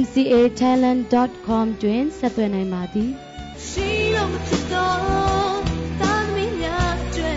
[0.00, 3.10] mcatalent.com တွင်ဆက်သွယ်နိုင်ပါသည်
[3.66, 4.96] ရှိတော်မဖြစ်တော်
[6.00, 7.32] သာသမီများကျွဲ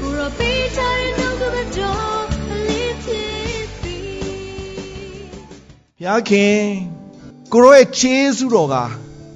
[0.00, 1.44] ကိုရောပေးချင်တော့က
[1.78, 3.98] တော်အလေးဖြစ်ပြီ
[5.96, 6.58] ဘုရားခင်
[7.52, 8.76] ကိုရောရဲ့ခြေဆုတော်က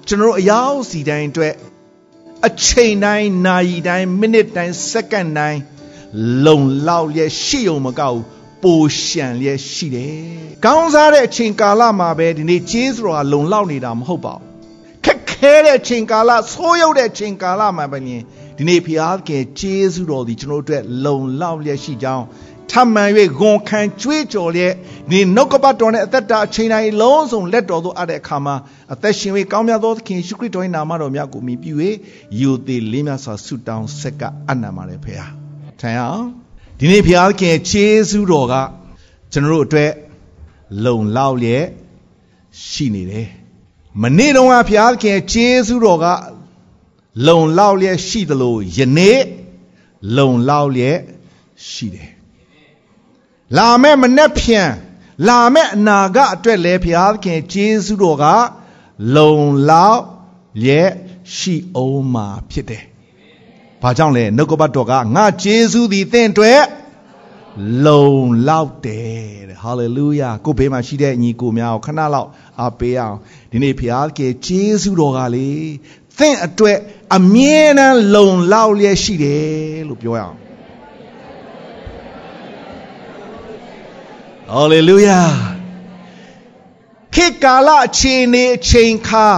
[0.07, 1.55] ကျွန်တော်အယောက်စီတိုင်းအတွက်
[2.47, 5.61] အချိန်တိုင်းနာရီတိုင်းမိနစ်တိုင်းစက္ကန့်တိုင်း
[6.47, 8.21] လုံလောက်ရဲ့ရှိုံမကောက်
[8.63, 10.15] ပိုရှံလျက်ရှိတယ်။
[10.65, 14.45] ကောင်းစားတဲ့အချိန်ကာလမှာပဲဒီနေ့ကျေးဇူးတော်ကလုံလောက်နေတာမဟုတ်ပါဘူး။
[15.05, 18.23] ခက်ခဲတဲ့အချိန်ကာလဆိုးရုပ်တဲ့အချိန်ကာလမှာပဲရင်
[18.59, 22.25] ဒီနေ့ဖျားကကျေးဇူးတော်ဒီကျွန်တော်တို့အတွက်လုံလောက်လျက်ရှိကြောင်း
[22.71, 24.75] ထမှန်၍ဂွန်ခံကြွေးကြော်လျက်
[25.11, 28.57] ဒီနှုတ်ကပတ်တော်နဲ့အသက်တာအချိန်တိုင်းလုံးစုံလက်တော်သို့အပ်တဲ့အခါမှာ
[28.93, 31.73] အသက်ရှင်၍ကောင်းမြတ်သောသခင်ယေရှုခရစ်တော်၏နာမတော်များကိုမြည်ပြု၍
[32.41, 35.27] ယူသည်လေးမြတ်စွာဆုတောင်းဆက်ကအနံပါတယ်ဖေဟာ။
[35.81, 36.48] ထိုင်အောင်
[36.81, 38.55] ဒီနေ့ဘုရားခင်ခြေစူးတော်က
[39.33, 39.93] ကျွန်တော်တို့အတွက်
[40.85, 41.65] လုံလောက်လျက်
[42.67, 43.29] ရှိနေတယ်
[44.03, 46.07] မနေ့တုန်းကဘုရားခင်ခြေစူးတော်က
[47.27, 49.21] လုံလောက်လျက်ရှိသလိုယနေ့
[50.17, 50.99] လုံလောက်လျက်
[51.69, 52.11] ရှိတယ်
[53.57, 54.71] လာမဲ့မနေ့ဖြန်
[55.29, 58.25] လာမဲ့အနာဂတ်အတွက်လည်းဘုရားခင်ခြေစူးတော်က
[59.17, 59.37] လုံ
[59.71, 60.03] လောက်
[60.63, 60.91] လျက်
[61.37, 62.85] ရှိအောင်မှာဖြစ်တယ်
[63.83, 66.63] ဘာကြောင့်လဲနှုတ်ကပတ်တော်ကငါဂျေစုသည်သင်အတွက်
[67.87, 68.11] လုံ
[68.49, 72.29] လောက်တယ်တဲ့ဟာလေလုယာကိုဘေးမှာရှိတဲ့ညီကိုများကိုခဏလောက်
[72.61, 73.17] အားပေးအောင်
[73.51, 75.51] ဒီနေ့ဖခင်ကဂျေစုတော်ကလေ
[76.19, 76.79] သင်အတွက်
[77.17, 80.37] အမြဲတမ်းလုံလောက်လျက်ရှိတယ်လို့ပြောရအောင်
[84.51, 85.21] ဟာလေလုယာ
[87.15, 89.29] ခေတ်ကာလအခြေအနေအချိန်ခါ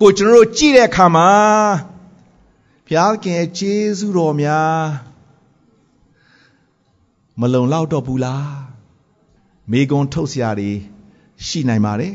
[0.00, 1.30] ကိုကျွန်တော်တို့ကြည့်တဲ့အခါမှာ
[2.88, 4.80] ဘုရားခင်ရဲ့ကျေးဇူးတော်များ
[7.40, 8.48] မလုံလောက်တော့ဘူးလား
[9.70, 10.72] မိဂုံထုတ်စရာတွေ
[11.46, 12.14] ရှိနိုင်ပါတယ်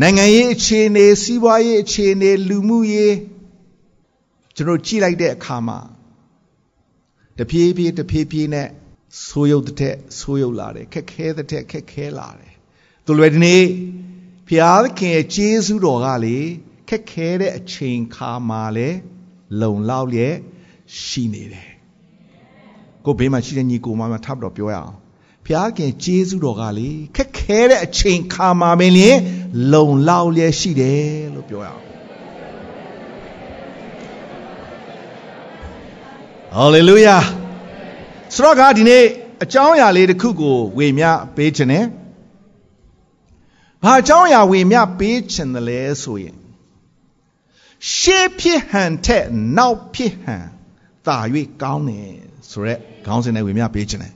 [0.00, 3.16] နိုင်ငံရေးအခြေအနေစီးပွားရေးအခြေအနေလူမှုရေး
[4.54, 5.78] ကျွန်တော်ကြည့်လိုက်တဲ့အခါမှာ
[7.38, 8.68] တပြေးပြေးတပြေးပြေးနဲ့
[9.26, 12.54] ဆိုးရုပ်တစ်ထက်ဆိုးရုပ်လာတယ်ခက်ခဲတစ်ထက်ခက်ခဲလာတယ်
[13.04, 13.64] သူလွယ်ဒီနေ့
[14.46, 16.38] ဘုရားခင်ရဲ့ကျေးဇူးတော်ကလေ
[16.88, 18.90] ခက်ခဲတဲ့အချိန်ခါမှာလေ
[19.60, 20.34] လုံလောက်လျက်
[21.02, 21.70] ရှိနေတယ်
[23.04, 24.94] ကိုဘေးမှာရှိတဲ့ညီကိုမမထပ်တော့ပြောရအောင်
[25.44, 29.18] ဘုရားခင်ကျေးဇူးတော်ကလေခက်ခဲတဲ့အချိန်ခါမှာမင်းလျင်
[29.72, 31.02] လုံလောက်လျက်ရှိတယ်
[31.34, 31.82] လို့ပြောရအောင်
[36.54, 37.16] ဟာလေလုယာ
[38.34, 39.04] ဆိုတော့ကဒီနေ့
[39.44, 41.84] အကြောင်းအရာလေးတစ်ခုကိုဝေမျှပေးခြင်းနဲ့
[43.84, 46.37] ဘာအကြောင်းအရာဝေမျှပေးခြင်းတယ်လဲဆိုရင်
[47.94, 49.24] ရှေးဖြစ်ဟန်ထက်
[49.56, 50.44] နောက်ဖြစ်ဟန်
[51.06, 51.18] သာ၍
[51.62, 52.10] ကောင်းတယ်
[52.50, 54.14] ဆိုရက်ခေါင်းစဉ်နဲ့ဝေမျှပေးခြင်းတယ်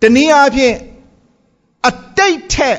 [0.00, 0.76] တနည်းအားဖြင့်
[1.88, 2.78] အတိတ်ထက်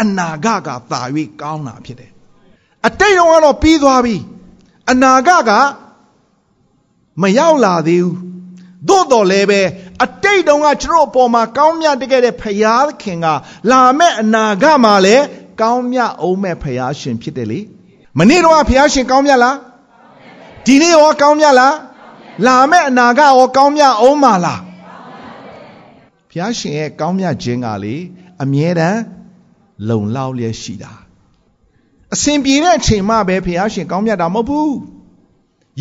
[0.00, 1.00] အနာဂတ်ကသာ၍
[1.40, 2.10] ကောင်းတာဖြစ်တယ်
[2.86, 4.16] အတိတ်တော့ကတော့ပြီးသွားပြီ
[4.90, 5.52] အနာဂတ်က
[7.22, 8.18] မရောက်လာသေးဘူး
[8.88, 9.60] သို့တော်လည်းပဲ
[10.04, 13.26] အတိတ်တုန်းကကျွန်တော်အပေါ်မှာကောင်းမြတ်တကယ်တဲ့ဖရာခင်က
[13.70, 15.24] လာမဲ့အနာဂတ်မှာလည်း
[15.60, 17.60] ကောင်းမြတ်အောင်မဲ့ဖရာရှင်ဖြစ်တယ်လေ
[18.18, 19.56] မနေ့တော့ဖရာရှင်ကောင်းမြတ်လား
[20.66, 21.74] ဒီနေ့ရောကောင်းမြတ်လား
[22.46, 24.60] လာမဲ့အနာဂတ်ရောကောင်းမြတ်အောင်မလား
[26.30, 27.96] ဖရာရှင်ရဲ့ကောင်းမြတ်ခြင်းကလေ
[28.42, 29.00] အမြဲတမ်း
[29.88, 30.92] လုံလောက်လျက်ရှိတာ
[32.14, 34.76] အစဉ်ပြေတဲ့အချိန်မှပဲဖရာရှင်ကောင်းမြတ်တာမဟုတ်ဘူး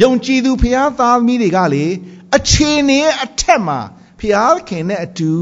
[0.01, 1.85] ယုံကြည်သူဖရာသားသမီးတွေကလေ
[2.35, 3.79] အခြေအနေရဲ့အထက်မှာ
[4.19, 5.33] ဖရာခင်နဲ့အတူ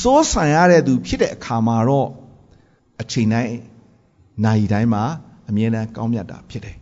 [0.00, 2.10] စိုးဆန်ရတဲ့သူဖြစ်တဲ့အခါမှာတော့
[3.00, 3.56] အချိန်တိုင်း
[4.44, 5.04] နိုင်တိုင်းမှာ
[5.48, 6.76] အမြဲတမ်းကောင်းမြတ်တာဖြစ်တယ်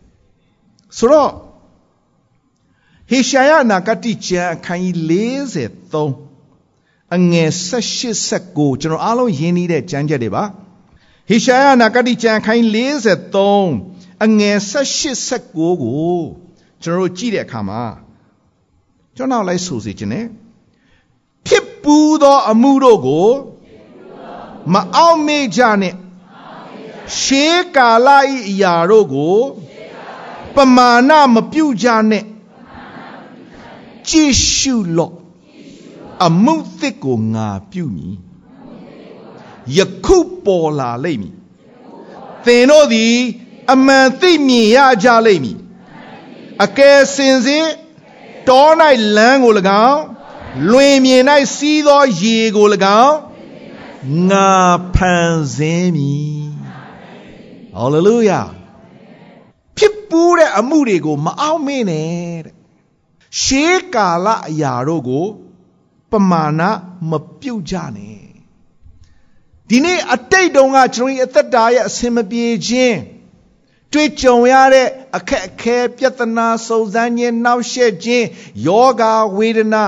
[0.96, 1.32] ဆိုတော့
[3.10, 4.96] ဟေရှာယနာဂတိကျမ်းအခန်းကြီး
[5.96, 10.44] 43အငယ်18 19ကျွန်တော်အားလုံးရင်းနှီးတဲ့ကျမ်းချက်တွေပါ
[11.28, 12.90] ဟေရှာယနာဂတိကျမ်းအခန်းကြီး
[13.60, 16.18] 43အငယ်18 19ကို
[16.82, 17.82] ကျွန်တော်တို့ကြည့်တဲ့အခါမှာ
[19.16, 20.26] ကျွန်တော်လိုက်ဆိုစီခြင်းနဲ့
[21.46, 23.28] ဖြစ်ပူးသောအမှုတို့ကို
[24.72, 25.94] မအောင်မေ့ကြနဲ့
[27.20, 29.38] ရှေးကာလဤအရာတို့ကို
[30.54, 32.24] ပမာဏမပြုတ်ကြနဲ့
[34.08, 35.14] ကြည့်ရှုလော့
[36.26, 38.14] အမှုသစ်ကိုငါပြုမည်
[39.76, 41.34] ယခုပေါ်လာလိမ့်မည်
[42.44, 43.16] သင်တို့သည်
[43.72, 45.58] အမှန်သိမြင်ရကြလိမ့်မည်
[46.64, 47.68] အကယ်စင်စစ်
[48.48, 48.68] တော၌
[49.16, 49.52] လမ်းကို၎
[49.88, 50.02] င်း
[50.70, 51.22] လွင်မြင်၌
[51.54, 52.66] စီးသောရေကို၎
[53.04, 53.16] င်း
[54.30, 54.50] ငါ
[54.94, 56.47] ဖန်ဆင်းမည်
[57.78, 58.40] ဟာလေလုယာ
[59.76, 62.54] ဖြစ်ပူးတဲ့အမှုတွေကိုမအောင်မင်းနဲ့တဲ့
[63.40, 65.26] ရှေးကာလအရာတို့ကို
[66.10, 66.62] ပမာဏ
[67.10, 68.28] မပြုတ်ကြနဲ့
[69.68, 72.98] ဒီနေ့အတိတ်တုန်းကကျွန်တော်ရဲ့အသက်တာရဲ့အစင်မပြေခြင်း
[73.92, 78.26] တွေ့ကြုံရတဲ့အခက်အခဲပြဿနာစုံစမ်းခြင်းနှောက်ယှက်ခြင်း
[78.66, 79.02] ယောဂ
[79.36, 79.84] ဝေဒနာ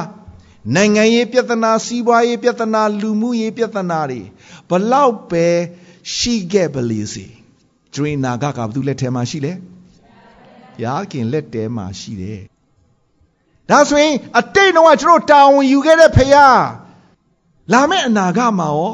[0.75, 4.23] နိုင်ငံရေးပြဿနာစီးပွားရေးပြဿနာလူမှုရေးပြဿနာတွေ
[4.69, 5.47] ဘလောက်ပဲ
[6.15, 7.40] ရှိခဲ့ပါလေစေ
[7.95, 12.41] ကျွေးနာကကဘာလို့လက်ထဲမှာရှိလဲဘုရားခင်လက်ထဲမှာရှိတယ်
[13.71, 16.61] ဒါဆိုရင်အတိတ်တော့ကျွန်တော်တာဝန်ယူခဲ့တဲ့ဖခင်
[17.73, 18.93] လာမယ့်အနာဂတ်မှာရော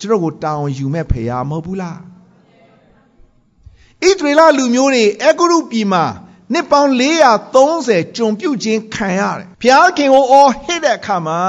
[0.00, 1.98] ကျွန်တော်ကိုတာဝန်ယူမဲ့ဖခင်မဟုတ်ဘူးလား
[4.02, 6.04] ဣသရေလလူမျိုးတွေအဂရုပြည်မှာ
[6.52, 6.90] နှစ်ပေါင်း
[7.52, 11.40] 430ကျွန်ပြုတ်ခြင်းခံရတယ်ဘုရားခင်ကိုအော်ဟစ်တဲ့အခါမှာ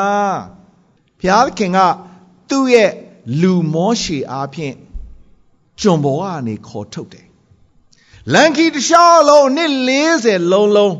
[1.19, 1.79] ဘုရားခင်က
[2.49, 2.91] သူ့ရဲ့
[3.41, 4.75] လူမောရှေအားဖြင့်
[5.79, 7.27] ကျွန်ဘောကနေခေါ်ထုတ်တယ်
[8.33, 9.71] လန်ကီတခြားလုံးနှစ်
[10.09, 10.95] 40လုံးလုံး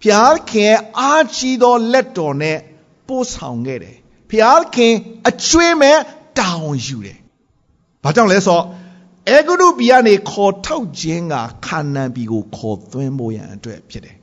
[0.00, 2.58] ဘုရားခင်အားကြီးသောလက်တော်နဲ့
[3.06, 3.96] ပို့ဆောင်ခဲ့တယ်
[4.30, 4.92] ဘုရားခင်
[5.28, 5.98] အကျွေးမဲ့
[6.38, 7.18] တောင်းယူတယ်
[8.02, 8.64] ဘာကြောင့်လဲဆိုတော့
[9.30, 11.34] အေဂုရုပြည်ကနေခေါ်ထုတ်ခြင်းက
[11.66, 14.16] ခါနန်ပြည်ကိုခေါ်သွင်းဖို့ရန်အတွက်ဖြစ်တယ်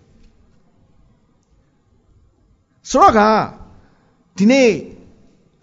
[2.90, 3.22] ဆိုတော့က
[4.38, 4.70] ဒီနေ့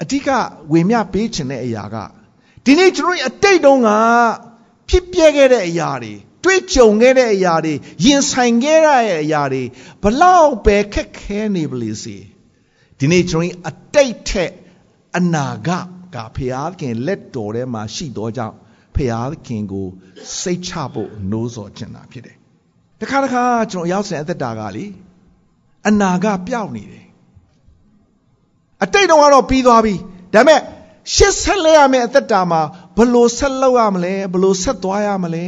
[0.02, 0.28] အဓိက
[0.72, 1.96] ဝေမျှပေးခြင်းတဲ့အရာက
[2.70, 3.90] ဒီနေ့ကျွန်တော်အတိတ်တုန်းက
[4.88, 7.74] ဖြစ်ပျက်ခဲ့တဲ့အရာတွေတွေ့ကြုံခဲ့တဲ့အရာတွေ
[8.04, 9.62] ရင်ဆိုင်ခဲ့ရတဲ့အရာတွေ
[10.02, 12.16] ဘလောက်ပဲခက်ခဲနေပလေစေ
[12.98, 14.52] ဒီနေ့ကျွန်တော်အတိတ်ထက်
[15.16, 15.84] အနာဂတ်
[16.14, 18.56] ကဖျားခင်လက်တော်ထဲမှာရှိသောကြောင့်
[18.94, 19.86] ဖျားခင်ကို
[20.40, 22.36] စိတ်ချဖို့နိုးစော်ကျင်တာဖြစ်တယ်
[23.00, 24.84] တခါတခါကျွန်တော်ရောက်စင်အသက်တာကလေ
[25.88, 27.06] အနာဂတ်ပျောက်နေတယ်
[28.84, 29.94] အတိတ်တော့ကတော့ပြီးသွားပြီ
[30.34, 30.60] ဒါပေမဲ့
[31.14, 32.60] ရှစ်ဆက်လဲရမယ့်အသက်တာမှာ
[32.96, 35.46] ဘလို့ဆက်လောက်ရမလဲဘလို့ဆက်သွားရမလဲ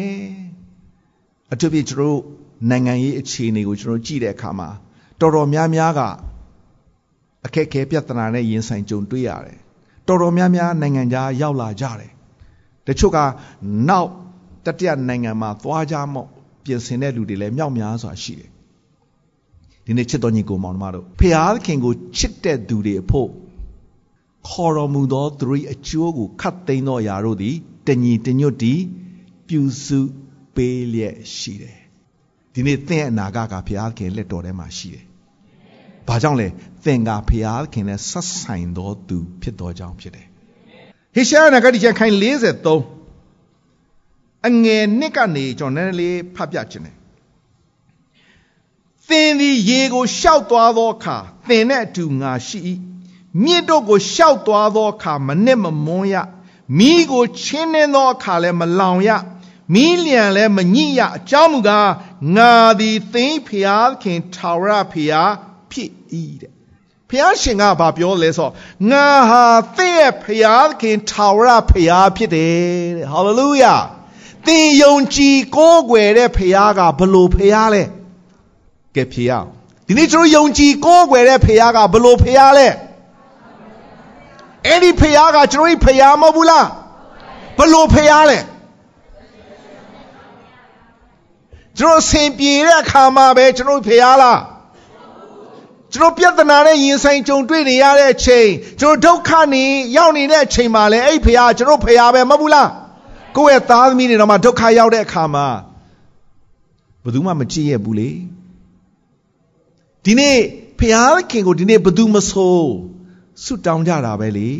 [1.53, 2.21] အထူးဖြင့်ကျွန်တော်
[2.71, 4.69] နိုင်ငံရေးအခြေအနေကိုကျွန်တော်ကြည့်တဲ့အခါမှာ
[5.21, 6.01] တော်တော်များများက
[7.47, 9.59] အခက်အခဲပြဿနာနဲ့ရင်ဆိုင်ကြုံတွေ့ရတယ်
[10.07, 12.11] တော်တော်များများနိုင်ငံခြားရောက်လာကြတယ်
[12.87, 13.19] တချို့က
[13.89, 14.09] နောက်
[14.67, 16.29] တတိယနိုင်ငံမှာသွားကြမော့
[16.65, 18.51] ပြင်ဆင်တဲ့လူတွေလည်းမြောက်များစွာရှိတယ်
[19.85, 23.29] ဒီနေ့ချစ်တော်ညီကိုမောင်နှမတို့ဖျားခင်ကိုချစ်တဲ့သူတွေအဖို့
[24.49, 27.57] ခေါ်တော်မူသောသူတို့အကျိုးကိုခတ်သိမ်းသောအရာတို့သည်
[27.87, 28.81] တညီတညွတ်တည်
[29.49, 30.01] ပြုစု
[30.55, 31.81] ပေးလျက်ရှိတယ်
[32.55, 35.05] ဒီနေ့သင်အနာဂတ်ကဘုရားခင်လက်တော်ထဲမှာရှိတယ်။
[36.09, 36.49] ဘာကြောင့်လဲ
[36.85, 40.27] သင်ကဘုရားခင်နဲ့ဆက်ဆိုင်သောသူဖြစ်သောကြောင့်ဖြစ်တယ်။
[41.15, 42.15] ဟေရှာယနာဂတိကျမ်းခိုင်
[43.01, 46.97] 43အငယ်နှစ်ကနေကျွန်တော်နည်းနည်းလေးဖတ်ပြခြင်းတယ်။
[49.09, 51.17] သင်သည်ရေကိုရှောက်သွားသောအခါ
[51.49, 52.59] သင်နဲ့အတူငါရှိ၏။
[53.45, 56.15] မြစ်တို့ကိုရှောက်သွားသောအခါမနစ်မမွန်းရ။
[56.79, 59.11] မိကိုချင်းနှင်းသောအခါလည်းမလောင်ရ။
[59.75, 61.91] မီးလျံလဲမညိရအကြောင်းမူကား
[62.37, 65.33] ငါသည်သိဖျားခင်ထာဝရဖျား
[65.71, 65.91] ဖြစ်၏
[66.41, 66.53] တဲ့
[67.11, 68.51] ဖျားရှင်ကဘာပြောလဲဆို
[68.91, 69.45] ငါဟာ
[69.77, 72.55] သင်ရဲ့ဖျားခင်ထာဝရဖျားဖြစ်တယ်
[72.97, 73.75] တဲ့ဟာလေလုယာ
[74.47, 77.83] သင်ယုံကြည်ကိုးကွယ်တဲ့ဖျားကဘလို့ဖျားလဲ
[78.97, 79.45] ကဲဖျား
[79.87, 82.69] ဒီနေ့ကျွန်တော်ယုံကြည်ကိုးကွယ်တဲ့ဖျားကဘလို့ဖျားလဲ
[84.67, 86.67] အဲ့ဒီဖျားကကျွန်တော်ဖျားမဟုတ်ဘူးလား
[87.59, 88.39] ဘလို့ဖျားလဲ
[91.79, 94.41] ကျွန်တော်ဆင်ပြေတဲ့အခါမှာပဲကျွန်တော်ဖျားလား
[95.95, 98.49] ကျွန်တော်ပြဿနာနဲ့ရင်ဆိုင်ကြုံတွေ့နေရတဲ့အချိန်
[98.81, 99.65] ကျွန်တော်ဒုက္ခနေ
[99.97, 102.69] ရောက်နေတဲ့အချိန်မှာလည်းအဲ့ဖျားကျွန်တော်ဖျားပဲမဟုတ်ဘူးလား
[103.37, 105.47] ကိုယ့်ရဲ့သားသမီးတွေတော့မှဒုက္ခရောက်တဲ့အခါမှာ
[107.03, 108.11] ဘယ်သူမှမကြည့်ရဘူးလေ
[110.05, 110.37] ဒီနေ့
[110.81, 112.61] ဖျားခင်ကိုဒီနေ့ဘယ်သူမဆို
[113.45, 114.51] ဆုတောင်းကြတာပဲလေ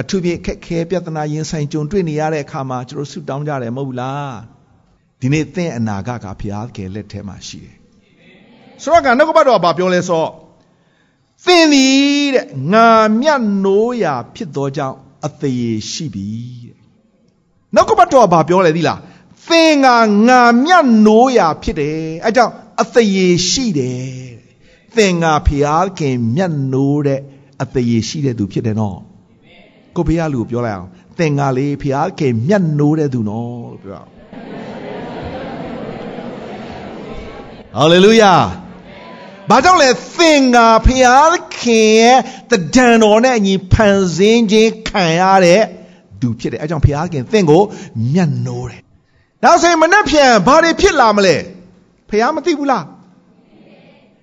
[0.00, 4.34] အထူးဖြင့်ခက်ခဲပြဿနာရင်ဆိုင်ကြုံတွေ့နေရတဲ့အခါမှာကျွန်တော်ဆုတောင်းကြတယ်မဟုတ်ဘူးလား
[5.20, 7.76] ဒီနေ့သင်အနာဂတ်ကဘုရားကယ်လက်ထဲမှာရှိတယ်
[8.82, 10.30] ဆိုတော့ကနှုတ်ကပတ်တော်ကဘာပြောလဲဆိုတော့
[11.44, 12.88] သင်သည်တဲ့ငါ
[13.20, 16.28] မြတ်နိုးရာဖြစ်သောကြောင့်အသေးရှိပြီ
[16.64, 16.76] တဲ့
[17.74, 19.00] နှုတ်ကပတ်တော်ကဘာပြောလဲသီလား
[19.48, 19.88] သင်က
[20.28, 24.06] ငါမြတ်နိုးရာဖြစ်တယ်အဲကြောင့်အသေးရှိတယ်
[24.96, 27.20] သင်ကဘုရားခင်မြတ်နိုးတဲ့
[27.62, 28.98] အသေးရှိတဲ့သူဖြစ်တယ်နော်
[29.96, 34.02] ကိုဘုရားလူကိုပြောလိုက်အောင်သင်ကလေဘုရားခင်မြတ်နိုးတဲ့သူနော်လို့ပြော
[37.76, 38.34] အောင်ဟာလေလုယာ
[39.50, 42.18] ဘာကြောင့်လဲသင်ကဖျားခင်ရဲ့
[42.50, 45.62] တဒံတော်နဲ့အညီဖန်ဆင်းခြင်းခံရတဲ့
[46.20, 47.62] သူဖြစ်တယ်အဲကြောင့်ဖျားခင်သင်ကို
[48.12, 48.80] မျက်နှိုးတယ်
[49.42, 51.36] နောက်ဆိုရင်မနှက်ပြန်ဘာတွေဖြစ်လာမလဲ
[52.10, 52.84] ဖျားမသိဘူးလား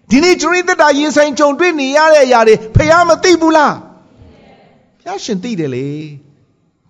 [0.10, 3.76] ဒီနေ့ကျွန်တော်တို့ရင်ဆိုင်ကြုံတွေ့နေရတဲ့အရာတွေဖျားမသိဘူးလား
[5.02, 5.88] ဖျားရှင်သိတယ်လေ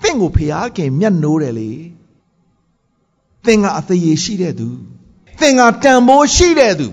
[0.02, 1.72] သင်ကိုဖျားခင်မျက်နှိုးတယ်လေ
[3.46, 4.70] သင်ကအသေးရှိတဲ့သူ
[5.40, 6.88] သင်ကတန်ဖိုးရှိတဲ့သူ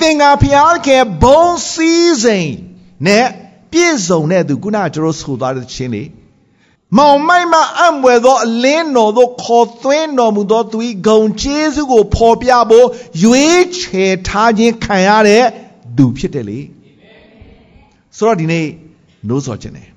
[0.00, 2.50] သင်ကဖျားခင်ဘုံစည်းစိမ်
[3.06, 3.26] နဲ့
[3.70, 6.02] ပြည့်စုံတဲ့သူခုနကကျွန်တော်ဆိုသွားတဲ့ချင်းလေ
[6.98, 12.86] မောင်မိုက်မအံ့ွယ်သောအလင်းတော်သို့ခေါ်သွင်းတော်မူသောသူ၏ဂုံကျေးဇူးကိုဖော်ပြဖို့
[13.22, 15.44] ရွေးချယ်ထားခြင်းခံရတဲ့
[15.96, 16.60] သူဖြစ်တယ်လေ
[18.16, 18.66] ဆိုတော့ဒီနေ့
[19.28, 19.88] နိုးစော်ခြင်းတယ်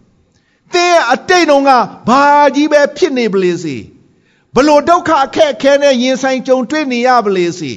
[0.73, 1.71] သင်ရဲ့အတိတ်တုန်းက
[2.07, 2.23] ဘာ
[2.55, 3.77] ကြီးပဲဖြစ်နေပလေစေ
[4.55, 7.73] ဘလို့ဒုက္ခအခက်အခဲနဲ့ရင်ဆိုင်ကြုံတွေ့နေရပလေစေ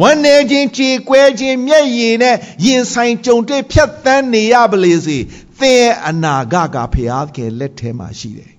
[0.00, 5.18] ဝမ်းနေခြင်းကြေကွဲခြင်းမျက်ရည်နဲ့ရင်ဆိုင်ကြုံတွေ့ဖြတ်သန်းနေရပလေစေ
[5.60, 8.52] သင်ရဲ့အနာဂတ်ကဖျားခင်လက်ထဲမှာရှိတယ်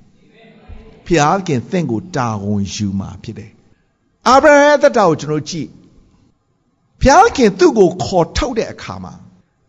[1.05, 3.51] ဖျားခင်သင်ကိုတာဝန်ယူမှာဖြစ်တယ်
[4.27, 5.69] အာဗြဟံရဲ့သက်တာကိုကျွန်တော်ကြည့်
[7.01, 9.13] ဖျားခင်သူ့ကိုခေါ်ထုတ်တဲ့အခါမှာ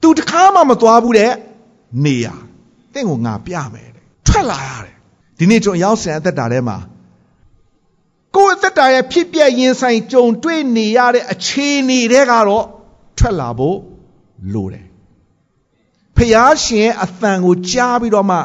[0.02, 1.32] သူတခါမှမသွားဘူးတဲ့
[2.04, 2.26] နေရ
[2.92, 4.94] သင်ကိုငါပြမယ်တဲ့ထွက်လာရတယ်
[5.38, 6.78] ဒီနေ့ကျွန်တော်ရောက်စင်အသက်တာထဲမှာ
[8.36, 12.66] ကိုယ့်အသက်တာရဲ့ဖြစ်ပျက်ရင်ဆိုင်ကြုံတွေ့နေရတဲ့အခြေအနေတွေကတော့
[13.18, 13.78] ထွက်လာဖို့
[14.52, 14.86] လိုတယ်
[16.20, 18.38] ဖျားရှင်အသံကိုကြားပြီးတော့မှ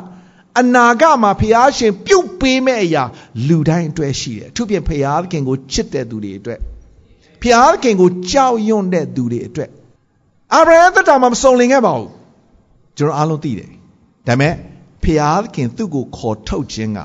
[0.60, 3.04] အနာဂတ်မှာဖျားရှင် ပြုတ်ပေးမဲ့အရာ
[3.48, 6.60] လူတိုင်းအတွက်ရှိတယ်သူပြင်ဖျားခင်ကိုချစ်တဲ့သူတွေအတွက်
[7.42, 9.70] ဖျားခင်ကိုကြောက်ရွံ့တဲ့သူတွေအတွက်
[10.54, 12.12] အာဗြဟံသက်တာမှာမစုံလင်ခဲ့ပါဘူး
[12.98, 13.70] ကျွန်တော်အားလုံးသိတယ်
[14.28, 14.54] ဒါပေမဲ့
[15.04, 17.00] ဖျားခင်သူ့ကိုခေါ်ထုတ်ခြင်းက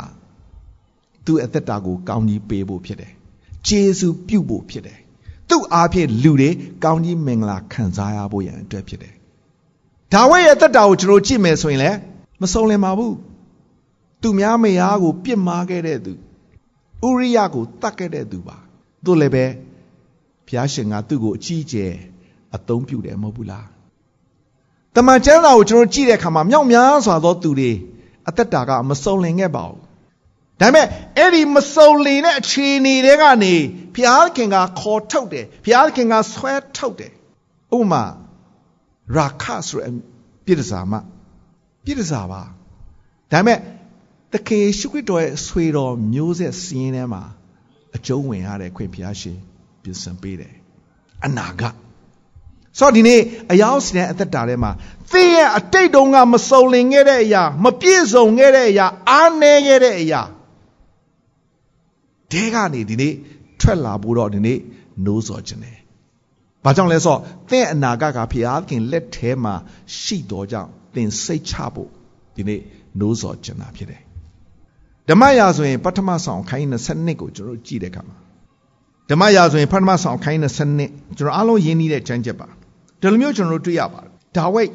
[1.26, 3.12] သူ့အသက်တာကိုကောင်းကြီးပေးဖို့ဖြစ်တယ်
[3.66, 4.98] ဂျေစုပြုဖို့ဖြစ်တယ်
[5.48, 6.50] သူ့အားဖြင့်လူတွေ
[6.84, 9.14] ကောင်းကြီးမင်္ဂလာခံစားရဖို့ရန်အတွက်ဖြစ်တယ်
[10.12, 11.98] ဒါဝိဒ်ရဲ့သက်တာကိုကျွန်တော်ကြည့်မယ်ဆိုရင်လည်း
[12.42, 13.16] မစုံလင်ပါဘူး
[14.22, 16.12] သူများမယားကိုပြစ်မှားခဲ့တဲ့သူ
[17.08, 18.56] ဥရိယကိုတတ်ခဲ့တဲ့သူပါ
[19.04, 19.44] သူလည်းပဲ
[20.46, 21.92] ဘုရားရှင်ကသူ့ကိုအကြီးကျယ်
[22.56, 23.66] အသုံးပြုတယ်မဟုတ်ဘူးလား
[24.94, 27.72] တမန်ကျမ်းစာကိုကျွန်တော်ကြည့်တဲ့အခါမှာမြောက်များစွာသောသူတွေ
[28.28, 29.80] အသက်တာကမစုံလင်ခဲ့ပါဘူး
[30.60, 30.86] ဒါပေမဲ့
[31.18, 33.54] အဲ့ဒီမစုံလင်တဲ့အခြေအနေတွေကနေ
[33.94, 37.12] ဘုရားခင်ကခေါ်ထုတ်တယ်ဘုရားခင်ကဆွဲထုတ်တယ်
[37.76, 38.04] ဥပမာ
[39.16, 39.92] ရာခဆိုတဲ့
[40.44, 40.92] ပြည့်စာမ
[41.84, 42.42] ပြည့်စာပါ
[43.30, 43.58] ဒါပေမဲ့
[44.32, 47.22] တခင်ရှုခရစ်တော်ရဲ့ဆွေတော်မျိုးဆက်စည်းရင်းထဲမှာ
[47.96, 49.38] အကျုံးဝင်ရတဲ့ခွင့်ဘုရားရှင်
[49.82, 50.54] ပြင်ဆင်ပေးတယ်
[51.24, 51.74] အနာဂတ်
[52.78, 53.20] ဆိုတော့ဒီနေ့
[53.52, 54.70] အယောက်စတဲ့အသက်တာထဲမှာ
[55.10, 60.22] သင်ရဲ့အတိတ်တုန်းကမစုံလင်ခဲ့တဲ့အရာမပြည့်စုံခဲ့တဲ့အရာအားနည်းခဲ့တဲ့အရာ
[62.32, 63.14] တဲကနေဒီနေ့
[63.60, 64.58] ထွက်လာဖို့တော့ဒီနေ့
[65.04, 65.78] နိုးစော်ခြင်းတယ်။
[66.64, 69.54] ဘာကြောင့်လဲဆိုတော့သင်အနာဂတ်ကဖျားခင်လက်ထဲမှာ
[69.98, 71.90] ရှိတော်ကြောင့်သင်စိတ်ချဖို့
[72.34, 72.60] ဒီနေ့
[73.00, 74.00] နိုးစော်ခြင်းတာဖြစ်တယ်။
[75.08, 78.16] ဓမ္မရာဆိုရင်ပထမဆောင်ခိုင်း22ကိုကျွန်တော်ကြည့်တဲ့အခါမှာ
[79.10, 80.40] ဓမ္မရာဆိုရင်ပထမဆောင်ခိုင်း
[80.78, 82.48] 22ကျွန်တော်အားလုံးရင်းနှီးတဲ့ကျမ်းချက်ပါ။
[83.00, 84.70] ဒီလိုမျိုးကျွန်တော်တို့တွေ့ရပါတယ်။ဒါဝိတ်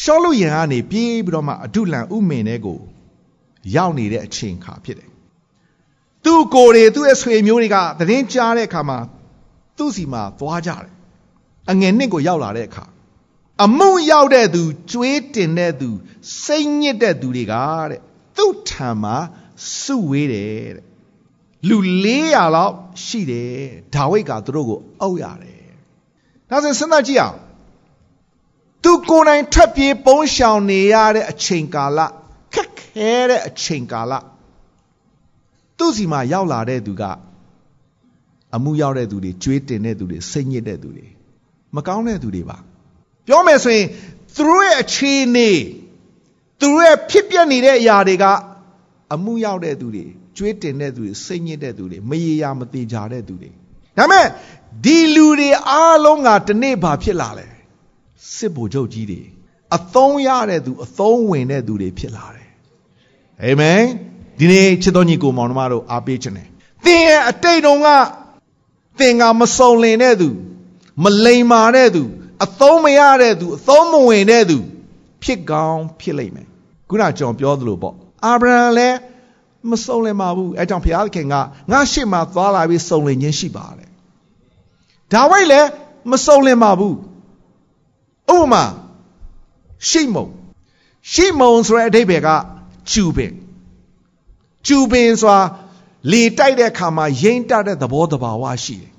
[0.00, 2.78] ရှောလုယံကနေပြေးပြီးတော့မှအဒုလံဥမင်တွေကို
[3.76, 5.10] ရောက်နေတဲ့အချိန်ခါဖြစ်တယ်
[6.24, 8.98] သူ့ကိုယ်တွေသူ့ရဲ့ဆွေမျိုးတွေကသတင်းကြားတဲ့အခါမှာ
[9.76, 10.92] သူ့စီမှာသွားကြတယ်
[11.70, 12.84] အငယ်နှစ်ကိုရောက်လာတဲ့အခါ
[13.64, 15.88] အမှုရောက်တဲ့သူကျွေးတင်တဲ့သူ
[16.42, 17.54] စိတ်ညစ်တဲ့သူတွေက
[17.90, 18.00] တဲ့
[18.36, 19.16] သူ့ထံမှာ
[19.80, 20.86] စုဝေးတယ်တဲ့
[21.68, 21.76] လူ
[22.14, 23.62] 400လောက်ရှိတယ်
[23.94, 25.64] ဒါဝိဒ်ကသူတို့ကိုအုပ်ရတယ်
[26.50, 27.38] ဒါဆိုစဉ်းစားကြည့်အောင်
[28.82, 32.00] သူကိုယ်တိုင်ထွက်ပြေးပုန်းရှောင်နေရတဲ့အချိန်ကာလ
[32.54, 34.12] ခက်ခဲတဲ့အချိန်ကာလ
[35.78, 37.04] သူ့စီမှာရောက်လာတဲ့သူက
[38.56, 41.06] အမှုရောက်တဲ့သူတွေကြွေးတင်တဲ့သူတွေစိတ်ညစ်တဲ့သူတွေ
[41.76, 42.58] မကောင်းတဲ့သူတွေပါ
[43.26, 43.86] ပြောမယ်ဆိုရင်
[44.34, 45.50] သူတို့ရဲ့အခြေအနေ
[46.60, 48.24] သူတို့ရဲ့ဖြစ်ပျက်နေတဲ့အရာတွေက
[49.14, 50.04] အမှုရောက်တဲ့သူတွေ
[50.36, 53.50] ကြွေးတင်တဲ့သူတွေစိတ်ညစ်တဲ့သူတွေမရေရာမသေးကြတဲ့သူတွေ
[53.96, 54.26] ဒါပေမဲ့
[54.84, 57.46] ဒီလူတွေအားလုံးကဒီနေ့ဘာဖြစ်လာလဲ
[58.34, 59.20] စစ်ဗိုလ်ချုပ်ကြီးတွေ
[59.76, 62.48] အသုံးရတဲ့သူအသုံးဝင်တဲ့သူတွေဖြစ်လာတယ်
[63.42, 63.82] အာမင်
[64.38, 66.48] ဒီနေ့ချစ်တော်ညီကိုမောင်နှမတို့အားပေးခြင်းတယ်
[66.84, 67.88] သင်ရဲ့အတိတ်တုန်းက
[68.98, 70.28] သင်ကမစုံလင်တဲ့သူ
[71.04, 72.02] မလိမ္မာတဲ့သူ
[72.44, 74.58] အသုံးမရတဲ့သူအသုံးမဝင်တဲ့သူ
[75.22, 76.46] ဖြစ်ကောင်းဖြစ်လိမ့်မယ်
[76.88, 78.96] ခုနကျွန်တော်ပြောသလိုပေါ့အာဗြဟံလည်း
[79.70, 81.34] မစုံလင်ပါဘူးအဲကြောင့်ဘုရားသခင်က
[81.72, 83.90] ငါရှေ့မှာသွားလာပြီးစုံလင်ခြင်းရှိပါတယ်
[85.12, 85.68] ဒါဝိဒ်လည်း
[86.10, 86.96] မစုံလင်ပါဘူး
[88.36, 88.64] ဥပမာ
[89.88, 90.26] ရှိမုံ
[91.12, 92.28] ရှိမုံဆိုတဲ့အဓိပ္ပာယ်က
[92.90, 93.32] ကျူပင်
[94.66, 95.36] ကျူပင်စွာ
[96.10, 98.92] လေတိုက်တဲ့အခါမှာရိမ့်တတဲ့သဘောတဘာဝရှိတယ်။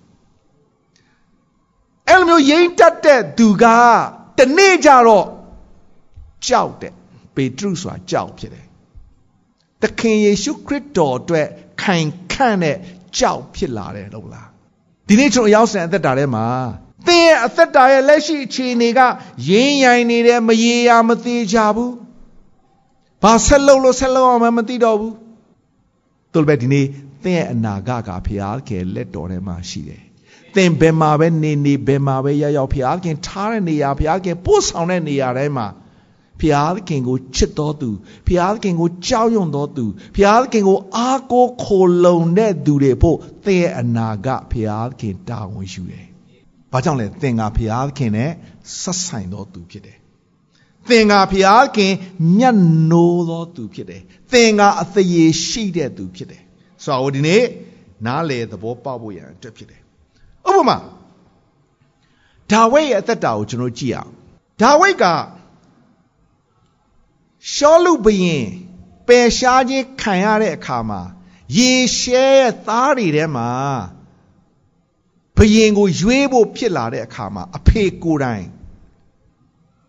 [2.09, 3.65] အဲ့လိုမျိုးရိမ့်တက်တဲ့သူက
[4.37, 5.27] တနေ့ကြတော့
[6.47, 6.93] ကြောက်တဲ့
[7.35, 8.65] ပေတရုဆိုတာကြောက်ဖြစ်တယ်
[9.81, 11.47] သခင်ယေရှုခရစ်တော်အတွက်
[11.81, 12.77] ခိုင်ခန့်တဲ့
[13.17, 14.47] ကြောက်ဖြစ်လာတယ်ဟုတ်လား
[15.07, 16.45] ဒီနေ့ကျွန်တော်ရောက်စံအသက်တာထဲမှာ
[17.07, 18.99] သင်ရဲ့အသက်တာရဲ့လက်ရှိအခြေအနေက
[19.49, 21.93] ရင်းရိုင်နေတယ်မရေရာမသေးကြဘူး
[23.23, 25.15] ဘာဆက်လုပ်လို့ဆက်လုပ်အောင်မသိတော့ဘူး
[26.33, 26.85] တို့လည်းပဲဒီနေ့
[27.23, 30.01] သင်ရဲ့အနာဂတ်ကဖရားကလက်တော်ထဲမှာရှိတယ်
[30.55, 35.67] သင်ဘယ်မှာပဲနေနေဘယ်မှာပဲရောက်ရောက်ဖရားခင်ထားတဲ့နေရာဖရားခင်ပို့ဆောင်တဲ့နေရာတိုင်းမှာ
[36.41, 37.89] ဖျားသခင်ကိုချစ်တော်သူ
[38.27, 46.05] ဖျားသခင်ကိုကြောက်ရွံ့တော်သူဖျားသခင်ကိုအားကိုးခိုလုံတဲ့သူတွေဖို့သင်ရဲ့အနာဂတ်ဖျားသခင်တာဝန်ယူတယ်။
[46.71, 48.31] ဘာကြောင့်လဲသင်ကဖျားသခင်နဲ့
[48.81, 49.97] ဆက်ဆိုင်တော်သူဖြစ်တယ်။
[50.89, 51.93] သင်ကဖျားသခင်
[52.37, 52.57] မျက်
[52.91, 54.01] နိုးတော်သူဖြစ်တယ်။
[54.31, 56.41] သင်ကအသရေရှိတဲ့သူဖြစ်တယ်။
[56.83, 57.43] ဆိုတော့ဒီနေ့
[58.05, 59.81] နားလေသဘောပေါက်ဖို့ရန်အတွက်ဖြစ်တယ်။
[60.53, 60.77] ဥပမာ
[62.51, 64.11] ဒါဝိဒ်ရဲ့အသက်တာကိုကျွန်တော်ကြည့်အောင်။
[64.61, 65.05] ဒါဝိဒ်က
[67.53, 68.45] ရှောလူဘရင်
[69.07, 71.01] ပယ်ရှားခြင်းခံရတဲ့အခါမှာ
[71.57, 73.49] ယေရှဲရဲ့သားတွေထဲမှာ
[75.37, 78.45] ဘရင်ကိုရွေးဖို့ဖြစ်လာတဲ့အခါမှာအဖေကိုယ်တိုင်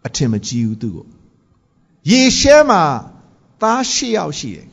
[0.06, 1.06] အထင်မကြီးဘူးသူ့ကို
[2.10, 2.82] ယေရှဲမှာ
[3.62, 4.66] သား၈ယောက်ရှိတယ်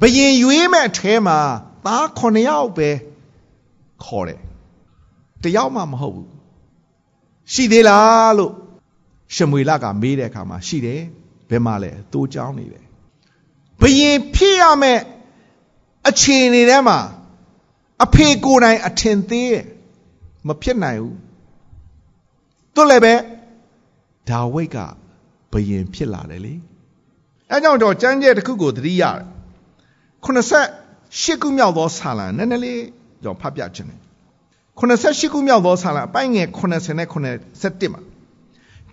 [0.00, 1.38] ဘရင်ရွေးမဲ့အထဲမှာ
[1.86, 2.90] သား9ယောက်ပဲ
[4.04, 4.40] ခေါ်တယ်
[5.42, 6.30] တယောက်မှမဟုတ်ဘူး
[7.52, 8.52] ရှိသေးလားလို့
[9.34, 11.00] ရှမွေလကမေးတဲ့အခါမှာရှိတယ်
[11.48, 12.84] ဘယ်မှာလဲသိုးကြောင်းနေတယ်
[13.80, 15.00] ဘယင်ဖြစ်ရမဲ့
[16.08, 16.98] အခြေအနေထဲမှာ
[18.04, 19.66] အဖေကိုယ်တိုင်အထင်သေးတယ်
[20.48, 21.16] မဖြစ်နိုင်ဘူး
[22.74, 23.14] သူလည်းပဲ
[24.28, 24.78] ဒါဝိတ်က
[25.52, 26.54] ဘယင်ဖြစ်လာတယ်လေ
[27.50, 29.20] အဲကြောင့်တော့ကျမ်းကျဲတစ်ခုကိုသတိရတယ်
[30.24, 32.80] 88ခုမြောက်သောဆာလံနည်းနည်းလေး
[33.22, 34.00] ကျွန်တော်ဖတ်ပြခြင်းတယ်
[34.78, 38.00] 88ခုမြောက်သောဆာလံအပိုင်းငယ်80နဲ့87မှာ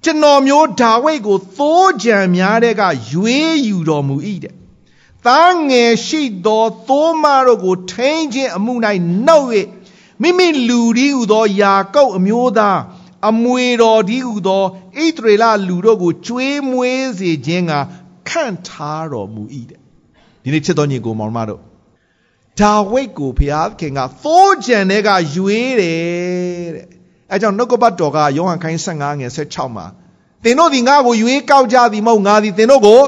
[0.04, 4.56] ကျွန်တော်မျိုးဒါဝိဒ်ကိုသိုးကြံများတဲ့ကရွေးယူတော်မူ၏တဲ့။
[5.28, 8.74] သားငယ်ရှိသောသိုးမတို့ကိုထိန်းခြင်းအမှု၌
[9.28, 9.48] နှုတ်၍
[10.22, 12.80] မိမိလူဒီဟုသောယာကုပ်အမျိုးသား
[13.28, 17.74] အမွေတော်ဒီဟုသောဣသရေလလူတို့ကိုကျွေးမွေးစေခြင်းက
[18.30, 19.80] ခန့်ထားတော်မူ၏တဲ့။
[20.44, 21.62] ဒီနေ့ချစ်တော်ညီကိုမောင်မတို့
[22.60, 26.88] ဒါဝိဒ်ကိုဘုရားခင်ကသိုးကြံတဲ့ကရွေးတယ်တဲ့
[27.32, 29.86] အဲကြောင့်နှုတ်ကပတ်တော်ကယောဟန်ခိုင်း15ငယ်16မှာ
[30.44, 33.02] သင်တို့ဒီငါ့ကိုရွေးကောက်ကြသည်မဟုတ်ငါသည်သင်တို့ကို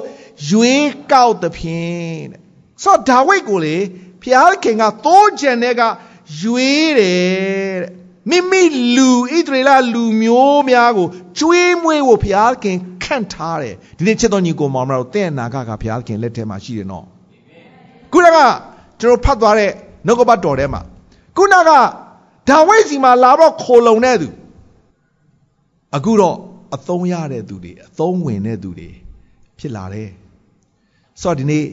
[0.49, 2.41] ရွေးကောက်သဖြင့်တဲ့
[2.83, 3.77] ဆိုတော့ဒါဝိဒ်ကိုလေ
[4.21, 5.81] ဘုရားခင်ကသိုးကြံတဲ့က
[6.41, 8.61] ရွေးတယ်တဲ့ မိမိ
[8.95, 11.07] လူဣသရေလလူမျိုးများကို
[11.39, 17.05] ကျွေးမွေးဖို့ဘုရားခင်ခန့်ထားတယ်ဒီနေ့ချစ်တော်ညီကိုမောင်မတော်တဲ့နာကကဘုရားခင်လက်ထဲမှာရှိတယ်နော်
[18.11, 18.37] ခုနက
[18.99, 19.71] ကျွန်တော်ဖတ်သွားတဲ့
[20.05, 20.81] နှုတ်ကပတ်တော်ထဲမှာ
[21.37, 21.71] ခုနက
[22.49, 24.27] ဒါဝိဒ်စီမှာလာတော့ခိုလုံတဲ့သူ
[25.95, 26.37] အခုတော့
[26.75, 28.89] အသုံးရတဲ့သူတွေအသုံးဝင်တဲ့သူတွေ
[29.59, 30.09] ဖြစ်လာတယ်
[31.21, 31.65] ဆိုတော့ဒီနေ့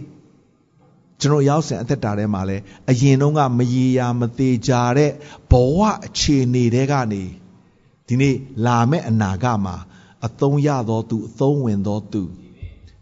[1.21, 2.57] ကျွန်တော်ရောက်စဉ်အသက်တာထဲမှာလဲ
[2.91, 5.13] အရင်တုန်းကမရေရာမသေးကြတဲ့
[5.51, 7.23] ဘဝအခြေအနေတွေကနေ
[8.07, 9.77] ဒီနေ့လာမဲ့အနာဂတ်မှာ
[10.27, 12.23] အသုံးရသောသူအသုံးဝင်သောသူ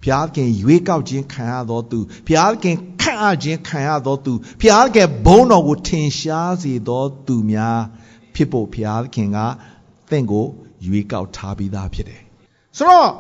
[0.03, 7.81] ဘုရားခင်ရွေးကောက်ခြင်းခံရသောသူဘုရားခင်ခန့်အပ်ခြင်းခံရသောသူဘုရားခင်ဘုန်းတော်ကိုထင်ရှားစေသောသူများ
[8.35, 9.39] ဖြစ်ဖို့ဘုရားခင်က
[10.11, 10.47] သင်ကို
[10.87, 12.21] ရွေးကောက်ထားပြီးသားဖြစ်တယ်
[12.77, 13.11] ဆိုတော့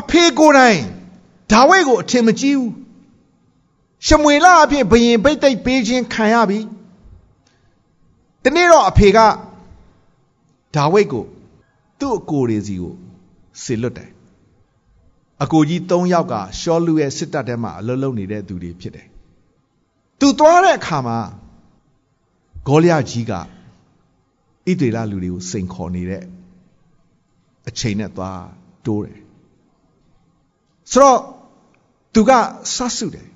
[0.00, 0.80] အဖေကိုယ်တိုင်
[1.52, 2.83] ဒါဝိဒ်ကိုအထင်မကြီးဘူး
[4.06, 6.60] ရှမွေလအဖြစ်ဘယင်ဘိတ်သိက်ပေးခြင်းခံရပြီ
[8.42, 9.18] ဒီနေ့တော့အဖေက
[10.74, 11.24] ဒါဝိဒ်ကို
[11.98, 12.94] သူ့အကိုတွေစီကို
[13.62, 14.10] ဆေလွတ်တယ်
[15.42, 19.06] အကိုကြီး၃ယောက်ကရှောလူရဲ့စစ်တပ်ထဲမှာအလုံးလုံးနေတဲ့သူတွေဖြစ်တယ်
[20.20, 21.18] သူသွားတဲ့အခါမှာ
[22.66, 23.38] ဂေါလျကြီးကဣ
[24.80, 26.24] သေလလူတွေကိုစိန်ခေါ်နေတဲ့
[27.68, 28.42] အချိန်နဲ့သွား
[28.86, 29.20] တိုးတယ်
[30.90, 31.18] ဆိုတော့
[32.14, 32.30] သူက
[32.74, 33.28] ဆတ်စုတယ်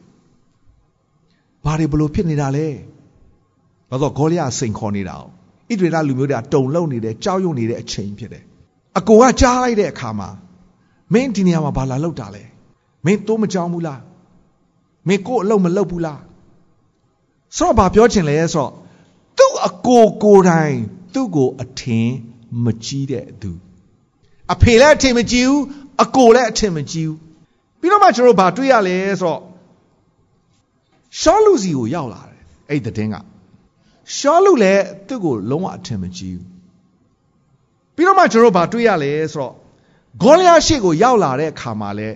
[1.69, 2.67] ဘာတွေဘလို့ဖြစ်နေတာလဲ
[3.91, 8.45] ဘာလို့ဂေါလျစိန်ခေါ်နေတာဣသေလလူမျိုးတွေကတုံလုံနေတယ်ကြောက်ရွံ့နေတဲ့အချိန်ဖြစ်တယ်
[8.99, 10.29] အကိုကကြားလိုက်တဲ့အခါမှာ
[11.13, 12.43] မင်းဒီနေရာမှာဘာလာလောက်တာလဲ
[13.05, 14.01] မင်းတိုးမကြောက်ဘူးလား
[15.09, 16.21] မင်းကို့အလုပ်မလုပ်ဘူးလား
[17.57, 18.73] ဆိုတော့ဘာပြောချင်လဲဆိုတော့
[19.39, 20.75] သူ့အကိုကိုယ်တိုင်
[21.15, 22.09] သူ့ကိုအထင်
[22.65, 23.51] မကြီးတဲ့သူ
[24.53, 25.63] အဖေလည်းအထင်မကြီးဘူး
[26.03, 27.19] အကိုလည်းအထင်မကြီးဘူး
[27.81, 29.41] ပြီးတော့မှကျွန်တော်ဘာတွေ့ရလဲဆိုတော့
[31.21, 33.15] ရှောလူစီကိုရောက်လာတယ်အဲ့ဒီတဲ့က
[34.17, 36.47] ရှောလူလည်းသူ့ကိုလုံးဝအထင်မကြီးဘူး
[37.95, 39.53] ပြီးတော့မှကျွန်တော်ဘာတွေ့ရလဲဆိုတော့
[40.23, 42.09] ဂေါလျရှိကိုရောက်လာတဲ့အခါမှာလဲ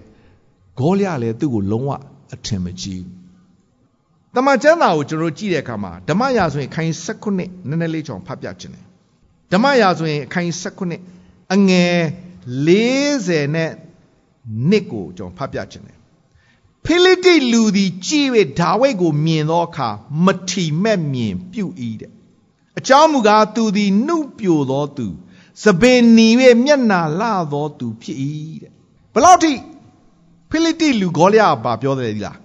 [0.78, 1.90] ဂေါလျလည်းသူ့ကိုလုံးဝ
[2.35, 3.22] အထင်မကြီးဘူး
[4.35, 8.85] တမန်ကျမ်းစာကိုကျွန်တော်ကြည့်တဲ့အခါမှာဓမ္မရာဆိုရင်ခိုင်း16နည်းနည်းလေးကြောင်ဖတ်ပြခြင်းတယ်
[9.52, 10.48] ဓမ္မရာဆိုရင်အခန်း
[11.05, 11.96] 19အငယ်
[12.66, 13.70] 40နဲ့
[14.68, 15.98] နှစ်ကိုကျွန်တော်ဖတ်ပြခြင်းတယ်
[16.85, 18.27] ဖိလိတိလူသည်ကြည်၍
[18.59, 19.88] ဒါဝိဒ်ကိုမြင်သောအခါ
[20.25, 21.64] မထီမဲ့မြင်ပြု၏
[22.01, 22.12] တဲ့
[22.79, 25.07] အကြောင်းမူကားသူသည်နှုတ်ပြိုသောသူ
[25.62, 26.29] စပင်နီ၍
[26.64, 28.18] မျက်နာလှသောသူဖြစ်၏
[28.62, 28.73] တဲ့
[29.14, 29.53] ဘလောက်ထိ
[30.51, 32.38] ဖိလိတိလူဂေါလျာဘာပြောတယ်ဒီလား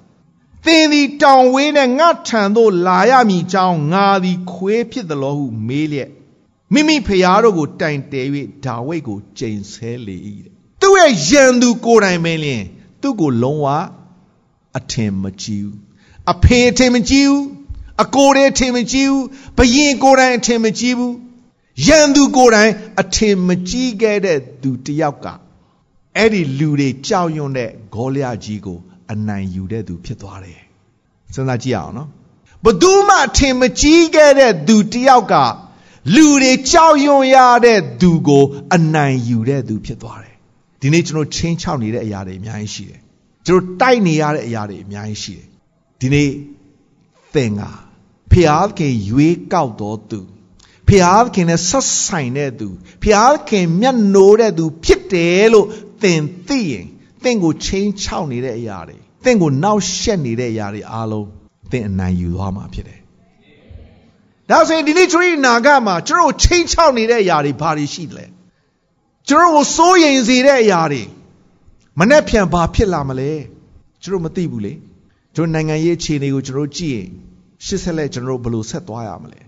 [0.65, 6.09] သင်သည်တောင်ဝေးနဲ့ငါထံသို့လာရမည်ကြောင်းငါသည်ခွေးဖြစ်သလိုဟုမေးလျက်
[6.73, 8.27] မိမိဖျားတို့ကိုတိုင်တယ်၍
[8.65, 12.63] ဒါဝိဒ်ကိုကြိမ်ဆဲလေ၏တဲ့သူ့ရဲ့ရန်သူကိုယ်တိုင်မင်းလျင်
[13.01, 13.67] သူ့ကိုလုံးဝ
[14.77, 15.77] အထင်မကြီးဘူး
[16.33, 17.43] အဖေအထင်မကြီးဘူး
[18.03, 19.25] အကိုတွေအထင်မကြီးဘူး
[19.57, 21.15] ဘယင်ကိုယ်တိုင်အထင်မကြီးဘူး
[21.87, 25.27] ရန်သူကိုယ်တိုင်အထင်မကြီးခဲ့တဲ့သူတယောက်က
[26.15, 28.77] အဲ့ဒီလူတွေကြောက်ရွံ့တဲ့ဂေါလျာကြီးကို
[29.11, 30.61] အနိုင်ယူတဲ့သူဖြစ်သွားတယ်
[31.33, 32.09] စဉ်းစားကြည့်အောင်နော်
[32.63, 35.35] ဘသူမှအထင်မကြီးခဲ့တဲ့သူတယောက်က
[36.15, 38.43] လူတွေကြောက်ရွံ့ရတဲ့သူကို
[38.75, 40.35] အနိုင်ယူတဲ့သူဖြစ်သွားတယ်
[40.81, 43.01] ဒီနေ့ကျွန်တော်ချင်းချောက်နေတဲ့အရာတွေအများကြီးရှိတယ်
[43.47, 45.47] ကျွန်တော်တိုက်နေရတဲ့အရာတွေအများကြီးရှိတယ်
[45.99, 46.29] ဒီနေ့
[47.33, 47.61] သင်က
[48.31, 50.19] ဖျားခင်ရွေးကောက်တော်သူ
[50.89, 52.67] ဖျားခင်နဲ့ဆက်ဆိုင်တဲ့သူ
[53.03, 55.67] ဖျားခင်မျက်နှိုးတဲ့သူ ဖြစ်တယ်လို့
[56.03, 56.85] သင်သိရင်
[57.23, 61.27] သင်ကိုချင်းချောက်နေတဲ့အရာတွေသင်ကိုနောက်ရှက်နေတဲ့အရာတွေအားလုံး
[61.71, 62.99] သင်အနိုင်ယူသွားမှာဖြစ်တယ်
[64.49, 68.25] ဒါဆိုရင်ဒီနေ့ကျွန်တော်နာဂမှာကျွန်တော်ချင်းချောက်နေတဲ့အရာတွေဘာတွေရှိသလဲ
[69.27, 71.03] ကျွန်တော်ကိုစိုးရိမ်စေတဲ့အရာတွေ
[71.99, 73.31] မနဲ့ဖြန်ဘာဖြစ်လာမလဲ
[74.03, 74.73] ကျွန်တော်မသိဘူးလေ
[75.35, 77.07] ကျွန်တော်နိုင်ငံရေးအခြေအနေကိုကျွန်တော်ကြည့်ရင်
[77.65, 79.39] ရှစ်ဆက်လက်ကျွန်တော်ဘယ်လိုဆက်သွားရမလဲ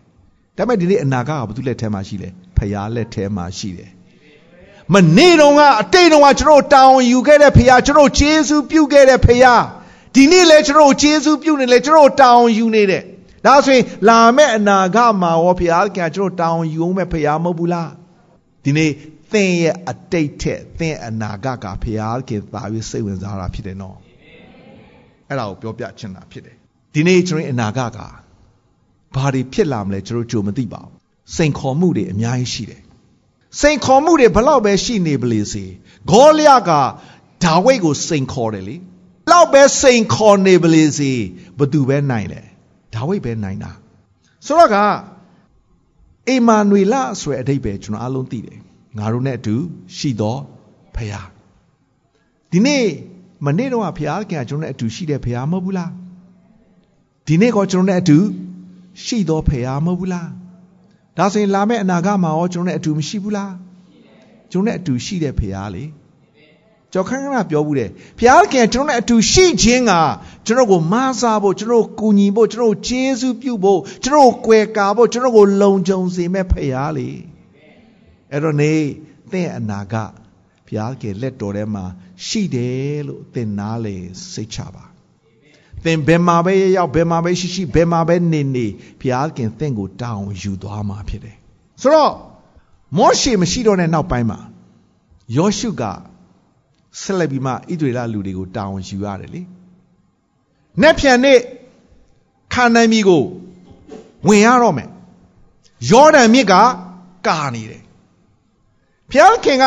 [0.57, 3.91] ဒါပေမဲ့ဒီနေ့အနာဂတ်ကဘာသူလက်ထဲမှာရှိလဲဖရာလက်ထဲမှာရှိတယ်
[4.93, 9.53] မနေ့တုန်းကအတိတ်တုန်းကကျွန်တော်တောင်းယူခဲ့တဲ့ဖရာကျွန်တော်ဂျေဇုပြုခဲ့တဲ့ဖရာ
[10.15, 13.03] ဒီနေ့လဲကျွန်တော်ဂျေဇုပြုနေလဲကျွန်တော်တောင်းယူနေတဲ့
[13.45, 17.91] ဒါဆိုရင်လာမယ့်အနာဂတ်မှာရောဖရာကကျွန်တော်တောင်းယူအောင်မဲ့ဖရာမဟုတ်ဘူးလား
[18.63, 18.91] ဒီနေ့
[19.32, 23.98] သင်ရဲ့အတိတ်ထက်သင်အနာဂတ်ကဖရာခင်သာပြီးစိတ်ဝင်စားတာဖြစ်တယ်နော်
[25.30, 26.56] အဲ့ဒါကိုပြောပြချင်တာဖြစ်တယ်
[26.94, 28.00] ဒီနေ့ကျွန်တော်အနာဂတ်က
[29.15, 30.94] ဘာတွေဖြစ်လာမလဲကျွန်တော်ကြိုမသိပါဘူး
[31.36, 32.82] စိန်ခေါ်မှုတွေအများကြီးရှိတယ်
[33.60, 35.65] စိန်ခေါ်မှုတွေဘလောက်ပဲရှိနေပလေစေ
[36.10, 36.72] ဂေါလျက
[37.44, 38.76] ဒါဝိဒ်ကိုစိန်ခေါ်တယ်လေ
[39.32, 41.12] လောက်ပဲစိန်ခေါ်နေပလေစေ
[41.60, 42.42] ဘသူပဲနိုင်လဲ
[42.94, 43.72] ဒါဝိဒ်ပဲနိုင်တာ
[44.46, 44.78] ဆိုတော့က
[46.28, 48.60] အေမာနွေလဆိုတဲ့အဓိပ္ပာယ်ကျွန်တော်အားလုံးသိတယ်
[48.97, 49.56] ငါတို့နဲ့အတူ
[49.95, 50.38] ရှိသော
[50.95, 51.28] ဖခင်
[52.52, 52.86] ဒီနေ့
[53.45, 55.91] မနေ့တော့ဖခင်ကကျွန်တော်နဲ့အတူရှိတဲ့ဖခင်မဟုတ်ဘူးလား
[57.28, 58.17] ဒီနေ့ကကျွန်တော်နဲ့အတူ
[59.04, 60.30] ရှိသောဖခင်မဟုတ်ဘူးလား
[61.17, 63.54] ဒါဆိုရင်လာမယ့်အနာဂတ်မှာရောကျွန်တော်နဲ့အတူမရှိဘူးလား
[64.52, 65.84] ကျွန်တော်နဲ့အတူရှိတဲ့ဖခင်လေ
[66.93, 69.93] ကျော်ခန်းခဏပြောဘူးတယ်ဘုရားခင်ကျွန်တော်နဲ့အတူရှိခြင်းက
[70.45, 77.10] ကျွန်တော်ကိုမဆာဖို့ကျွန်တော်ကိုကူညီဖို့ကျွန်တော်ကိုကျေးဇူးပြုဖို့ကျွန်တော်ကိုကွယ်ကာဖို့ကျွန်တော်ကိုလုံခြုံစေမဲ့ဖခင်လေ
[78.32, 78.72] အဲ့တော့နေ
[79.32, 80.12] သင်အနာဂတ်
[80.68, 81.84] ဘုရားခင်လက်တော်ထဲမှာ
[82.26, 83.96] ရှိတယ်လို့သင်နားလေ
[84.34, 84.84] စိတ်ချပါ
[85.84, 88.65] သင်ဘယ်မှာပဲရောက်ဘယ်မှာပဲရှိရှိဘယ်မှာပဲနေနေ
[89.02, 91.38] ဘုရားခင်သင်ကိုတောင်းယူသွားမှာဖြစ်တယ်
[91.82, 92.13] ဆိုတော့
[92.98, 94.39] မောရှေမရှိတော့တဲ့နောက်ပိုင်းမှာ
[95.38, 95.84] ယောရှုက
[97.02, 99.42] ဆက်လက်ပြီးမှဣသရေလလူတွေကိုတောင်းယူရတယ်လေ။
[100.82, 101.39] နဲ့ပြန်နဲ့
[102.54, 103.24] ခါနိုင်ပြီကို
[104.28, 104.89] ဝင်ရတော့မယ်။
[105.92, 106.54] ယောဒန်မြစ်က
[107.28, 107.82] ကာနေတယ်။
[109.12, 109.65] ဘုရားခင်က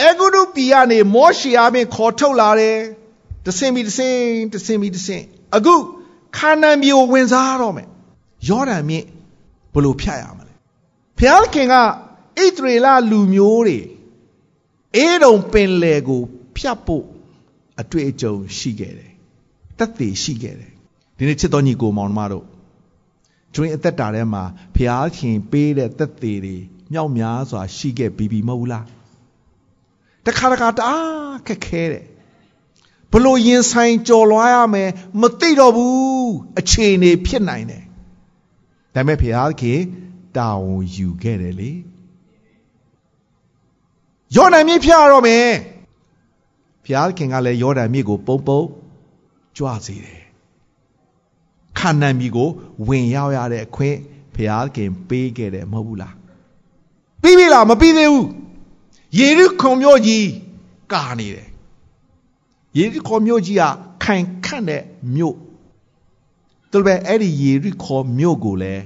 [0.00, 2.76] အေဂုရုပြည်ကနေမောရှေအပြင်ခေါ်ထုတ်လာတယ်။
[3.46, 4.16] တဆင်ပြီးတဆင်
[4.52, 5.22] တဆင်ပြီးတဆင်
[5.56, 5.74] အခု
[6.36, 7.88] ခါနန်ပြည်ကိုဝင်စားတော့မယ်။
[8.48, 9.04] ယောဒန်မြစ်
[9.72, 10.52] ဘယ်လိုဖြတ်ရမလဲ။
[11.18, 11.82] ဘုရားခင်ကဣ
[12.56, 13.78] သရေလလူမျိုးတွေ
[14.96, 16.22] အေးတုံပင်လယ်ကို
[16.56, 17.04] ဖြတ်ဖို့
[17.80, 19.10] အတွေ့အကြုံရှိခဲ့တယ်။
[19.78, 20.72] တက်သေးရှိခဲ့တယ်။
[21.16, 22.46] ဒီနေ့ချစ်တော်ညီကိုမောင်နှမတို့
[23.54, 24.42] ကျွင်းအသက်တာထဲမှာ
[24.76, 26.56] ဖျားခင်ပေးတဲ့တက်သေးတွေ
[26.92, 28.84] မြောက်များစွာရှိခဲ့ပြီးပြီမဟုတ်လား။
[30.26, 32.04] တခါတခါတအားခက်ခဲတယ်။
[33.12, 37.82] ဘလို့ရင်ဆိုင်ကြော်လွှားရမယ်မသိတော့ဘူးအခြေအနေဖြစ်နိုင်တယ်။
[38.94, 39.80] ဒါပေမဲ့ဖျားခင်
[40.36, 41.70] တာဝန်ယူခဲ့တယ်လေ။
[44.36, 45.48] ယောဒန်မြစ်ဖြတ်ရတော့မယ်
[46.84, 48.62] ဘုရားခင်ကလည်းယောဒန်မြစ်ကို ပုံပုံ
[49.56, 50.22] ကြွစေတယ်
[51.78, 52.48] ခါနန်မြစ်ကို
[52.88, 53.96] ဝင်ရောက်ရတဲ့အခွင့်
[54.34, 56.14] ဘုရားခင်ပေးခဲ့တယ်မဟုတ်ဘူးလား
[57.22, 58.28] ပြီးပြီလားမပြီးသေးဘူး
[59.18, 60.26] ယေရုခုံမြို့ကြီး
[60.92, 61.48] ကာနေတယ်
[62.78, 63.62] ယေရုခေါမြို့ကြီးက
[64.02, 64.82] ခိုင်ခန့်တဲ့
[65.14, 65.36] မြို့
[66.70, 68.82] သူပဲအဲ့ဒီယေရုခေါမြို့ကိုလည်း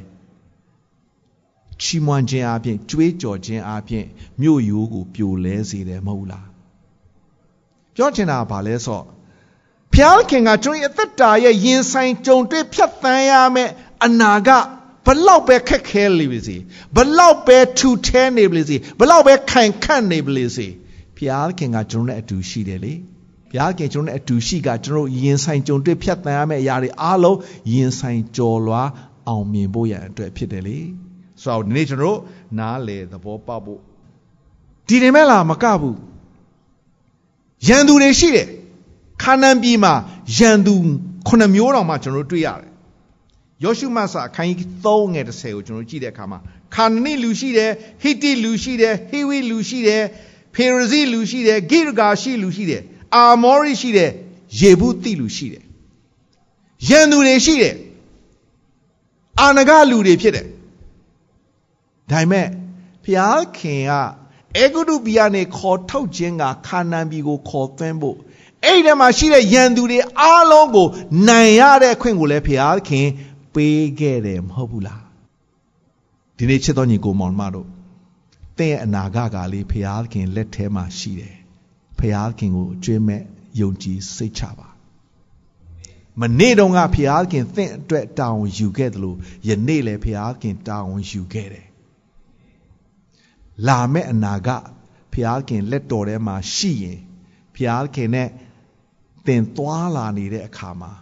[1.82, 4.04] ချီးမွမ်းခြင်းအပြင်ကြွေးကြော်ခြင်းအပြင်
[4.40, 6.48] မြို့ရိုးကိုပြိုလဲစေတယ်မဟုတ်လား
[7.94, 9.02] ပြောချင်တာကဘာလဲဆို
[9.92, 13.72] ဖျားခင်ကကျွန်တော်အသက်တာရဲ့ရင်ဆိုင်ကြုံတွေ့ဖြတ်သန်းရမယ့်
[14.04, 14.64] အနာဂတ်
[15.06, 16.56] ဘလောက်ပဲခက်ခဲနေပါစေ
[16.96, 20.66] ဘလောက်ပဲထူထဲနေပါစေဘလောက်ပဲခိုင်ခန့်နေပါစေ
[21.16, 22.92] ဘုရားခင်ကကျွန်တော်နဲ့အတူရှိတယ်လေ
[23.50, 27.38] ဘုရားခင်ကျွန်တော်နဲ့အတူရှိကကျွန်တော်ရင်ဆိုင်ကြုံတွေ့ဖြတ်တန်းရမယ့်အရာတွေအားလုံး
[27.72, 28.88] ရင်ဆိုင်ကြော်လွား
[29.28, 30.78] အောင်မြင်ဖို့ရန်အတွက်ဖြစ်တယ်လေ
[31.42, 32.18] ဆိုတော့ဒီနေ့ကျွန်တော်
[32.58, 33.80] နားလေသဘောပေါက်ဖို့
[34.88, 35.96] ဒီနေမဲ့လားမကဘူး
[37.68, 38.48] ရန်သူတွေရှိတယ်
[39.22, 39.94] ခါနန်ပြည်မှာ
[40.36, 40.74] ရန်သူ
[41.28, 42.65] ခုနှစ်မျိုးတောင်မှကျွန်တော်တွေ့ရတယ်
[43.64, 46.38] ယောရှုမဆာအခန်းကြီး3ငယ်30ကိုကျွန်တော်ကြည့်တဲ့အခါမှာ
[46.74, 47.70] ခါနနိလူရှိတယ်
[48.02, 50.02] ဟိတိလူရှိတယ်ဟေဝိလူရှိတယ်
[50.54, 52.82] ဖေရဇိလူရှိတယ်ဂိရဂါရှိလူရှိတယ်
[53.14, 54.10] အာမောရိရှိတယ်
[54.60, 55.62] ယေဗုတိလူရှိတယ်
[56.88, 57.74] ရန်သူတွေရှိတယ်
[59.40, 60.46] အာနဂလူတွေဖြစ်တယ်
[62.10, 62.46] ဒါပေမဲ့
[63.04, 63.92] ဖျားခင်က
[64.56, 68.16] အေဂုတုပြည်ကနေခေါ်ထုတ်ခြင်းကခါနန်ပြည်ကိုခေါ်သွင်းဖို့
[68.64, 70.86] အဲ့ဒီမှာရှိတဲ့ရန်သူတွေအားလုံးကို
[71.28, 73.06] နိုင်ရတဲ့အခွင့်ကိုလည်းဖျားခင်
[73.56, 75.02] ပေးခဲ့တယ်မဟုတ်ဘူးလား
[76.36, 77.68] ဒီနေ့ချစ်တော်ညီကိုမောင်မတို့
[78.56, 81.36] သင်ရဲ့အနာဂတ်ကလေးဖျားခင်လက်ထဲမှာရှိတယ်
[81.98, 83.22] ဖျားခင်ကိုအကျွေးမဲ့
[83.60, 84.68] ယုံကြည်စိတ်ချပါ
[86.20, 89.16] မနေ့တုန်းကဖျားခင်သင်အတွက်တာဝန်ယူခဲ့တယ်လို့
[89.48, 91.66] ယနေ့လည်းဖျားခင်တာဝန်ယူခဲ့တယ်
[93.66, 94.62] လာမဲ့အနာဂတ်
[95.12, 97.00] ဖျားခင်လက်တော်ထဲမှာရှိရင်
[97.54, 98.28] ဖျားခင်နဲ့
[99.26, 100.92] သင်သွားလာနေတဲ့အခါမှာ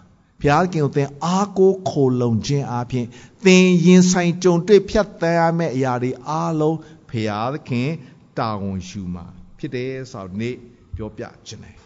[0.44, 3.06] ဘုရားခင်ကိုသင်အားကိုးခိုလုံခြင်းအပြင်
[3.44, 6.78] သင်ရင်ဆိုင်ကြုံတွေ့ဖြတ်သန်းရမယ့်အရာတွေအားလုံး
[7.10, 7.88] ဘုရားခင်
[8.38, 9.24] တာဝန်ယူမှာ
[9.58, 10.54] ဖြစ်တယ်ဆိုတော့ဒီနေ့
[10.96, 11.76] ပြောပြခြင်းတယ်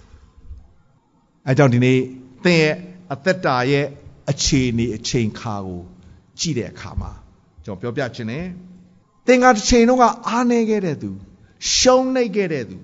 [1.47, 1.99] အဲကြောင့်ဒီနေ့
[2.45, 2.75] သင်ရဲ့
[3.13, 3.87] အသက်တာရဲ့
[4.31, 5.83] အခြေအနေအချိန်ခါကို
[6.39, 7.13] ကြည့်တဲ့အခါမှာ
[7.65, 8.47] ကျွန်တော်ပြောပြခြင်းတယ်
[9.27, 11.11] သင်ကတစ်ချိန်လုံးကအားနေခဲ့တဲ့သူ
[11.75, 12.77] ရှုံးနေခဲ့တဲ့သူ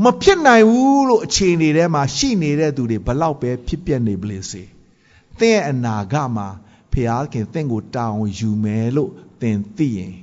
[0.00, 4.62] မဖြစ်နိုင်ဘူးလို့အခြေအနေထဲမှာရှိနေတဲ့သူတွေဘလောက်ပဲဖြစ်ပျက်နေပလေစေ
[5.38, 6.48] သင်ရဲ့အနာဂတ်မှာ
[6.92, 10.14] ဖျားခင်သင်ကိုတာဝန်ယူမယ်လို့သင်သိရင်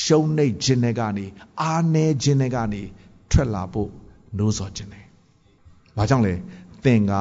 [0.00, 1.26] ရှုံးနေခြင်းတွေကနေ
[1.60, 2.82] အားနေခြင်းတွေကနေ
[3.30, 3.90] ထွက်လာဖို့
[4.36, 5.06] နှိုးဆော်ခြင်းတယ်။
[5.96, 6.34] ဘာကြောင့်လဲ
[6.84, 7.12] သင်က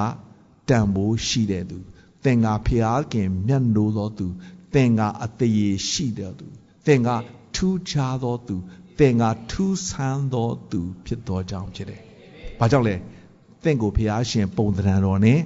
[0.69, 1.77] တန်ဖိုးရှိတဲ့သူ
[2.23, 4.27] သင်ကဖျားခင်မျက်နှိုးသောသူ
[4.73, 6.45] သင်ကအသေးရှိတဲ့သူ
[6.85, 7.09] သင်က
[7.55, 8.55] ထူးခြားသောသူ
[8.99, 12.01] သင်ကထူးဆန်းသောသူဖြစ်သောကြောင့်ဖြစ်တယ်။
[12.59, 12.95] ဘာကြောင့်လဲ။
[13.63, 15.39] သင်ကိုဖျားရှင်ပုံသဏ္ဍာန်တော်နဲ့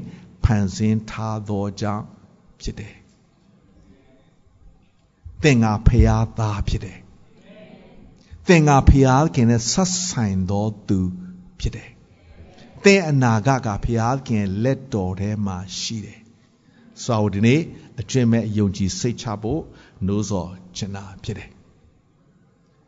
[0.44, 2.06] ဖန်ဆင်းထားသောကြောင့်
[2.62, 2.94] ဖြစ်တယ်။
[5.42, 6.98] သင်ကဖျားသားဖြစ်တယ်။
[8.48, 11.00] သင်ကဖျားခင်နဲ့ဆက်ဆိုင်သောသူ
[11.60, 11.90] ဖြစ်တယ်။
[12.84, 16.20] သင်အနာဂတ်ကဖျားခင်လက်တော်ထဲမှာရှိတယ်။
[17.04, 17.62] ဆိုတော့ဒီနေ့
[18.00, 19.62] အကျွင့်မဲ့ယုံကြည်စိတ်ချဖို့
[20.06, 21.52] နှိုးဆော်ချင်တာဖြစ်တယ်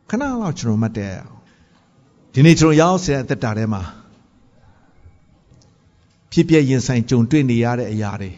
[0.08, 1.14] ခဏလောက်ကျွန်တော်မှတ်တဲ့
[2.32, 3.82] ဒီနေ့ကျွန်တော်ရောက်စေတဲ့အသက်တာထဲမှာ
[6.32, 8.30] ဖြစ်ပြရင်ဆိုင်ကြုံတွေ့နေရတဲ့အရာတွေ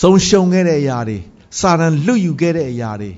[0.00, 1.18] ဆုံးရှုံးခဲ့တဲ့အရာတွေ
[1.58, 3.10] စာရန်လွတ်ယူခဲ့တဲ့အရာတွေ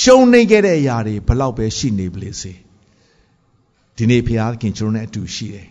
[0.00, 2.52] ရှုံးနေခဲ့တဲ့အရာတွေဘလောက်ပဲရှိနေပလေစေ
[3.96, 5.68] ဒီနေ့ဘုရားသခင်ကျွန်တော်နဲ့အတူရှိတယ်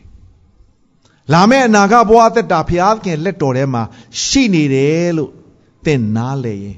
[1.34, 3.84] လာမယ့်အနာဂတ်ဘဝအသက်တာဘုရားသခင်လက်တော်ထဲမှာ
[4.23, 5.32] ရှိနေတယ်လို့
[5.86, 6.78] သင်နားလေရင်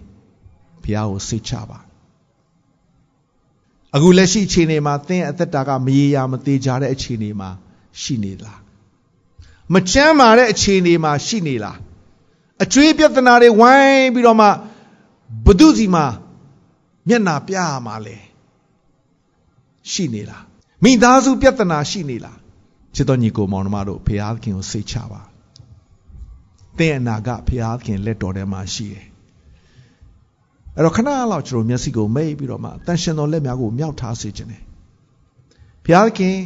[0.83, 1.79] ဘုရားကိုစိတ်ချပါ
[3.95, 7.49] အခုလက်ရှိအခြေအနေမှာသင်အသက်တာကမရေရာမသေးကြတဲ့အခြေအနေမှာ
[8.01, 8.59] ရှိနေလား
[9.73, 11.77] မချမ်းမာတဲ့အခြေအနေမှာရှိနေလား
[12.63, 14.47] အကျွေးပြဿနာတွေဝိုင်းပြီးတော့မှ
[15.45, 16.05] ဘု து စီမှာ
[17.07, 18.17] မျက်နာပြရမှာလဲ
[19.91, 20.43] ရှိနေလား
[20.83, 22.37] မိသားစုပြဿနာရှိနေလား
[22.95, 25.21] ချစ်တော်ညီကိုမောင်နှမတို့ဖခင်ခင်ကိုစိတ်ချပါ
[26.77, 27.49] သင်အနာကဖ
[27.85, 29.05] ခင်လက်တော်ထဲမှာရှိတယ်
[30.75, 34.61] အဲ့တော့ခဏလောက်ကျွန်တော်မျက်စိကိုမိတ်ပြီးတော့မှတန်ရှင်တော်လက်များကိုမြောက်ထားစေခြင်းတယ်
[35.83, 36.37] ဘုရားခင်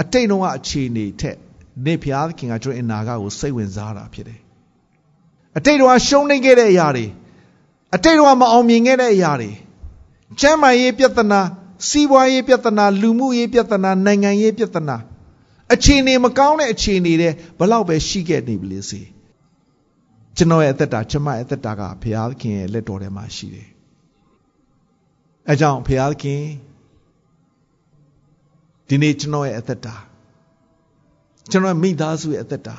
[0.00, 1.36] အတိတ်တော့အခြေအနေထက်
[1.84, 4.40] နေဘုရားခင်ကကျွန်တော်အနာဂတ်ကိုစိတ်ဝင်စားတာဖြစ်တယ်
[5.58, 7.06] အတိတ်တော့ရှုံးနေခဲ့တဲ့အရာတွေ
[7.94, 9.50] အတိတ်တော့မအောင်မြင်ခဲ့တဲ့အရာတွေ
[10.40, 11.40] ချမ်းမာရေးပြဿနာ
[11.88, 14.96] စီးပွားရေးပြဿနာလူမှုရေးပြဿနာနိုင်ငံရေးပြဿနာ
[15.72, 19.02] အခြေအနေမကောင်းတဲ့အခြေအနေတွေဘလောက်ပဲရှိခဲ့နေပြီလေစေ။
[20.36, 23.68] ကျွန်တော်ရဲ့အသက်တာကျမရဲ့အသက်တာကဘုရားသခင်ရဲ့လက်တော်ထဲမှာရှိတယ်။
[25.48, 26.42] အဲကြောင့်ဘုရားသခင်
[28.88, 29.94] ဒီနေ့ကျွန်တော်ရဲ့အသက်တာ
[31.50, 32.76] ကျွန်တော်မိသားစုရဲ့အသက်တာ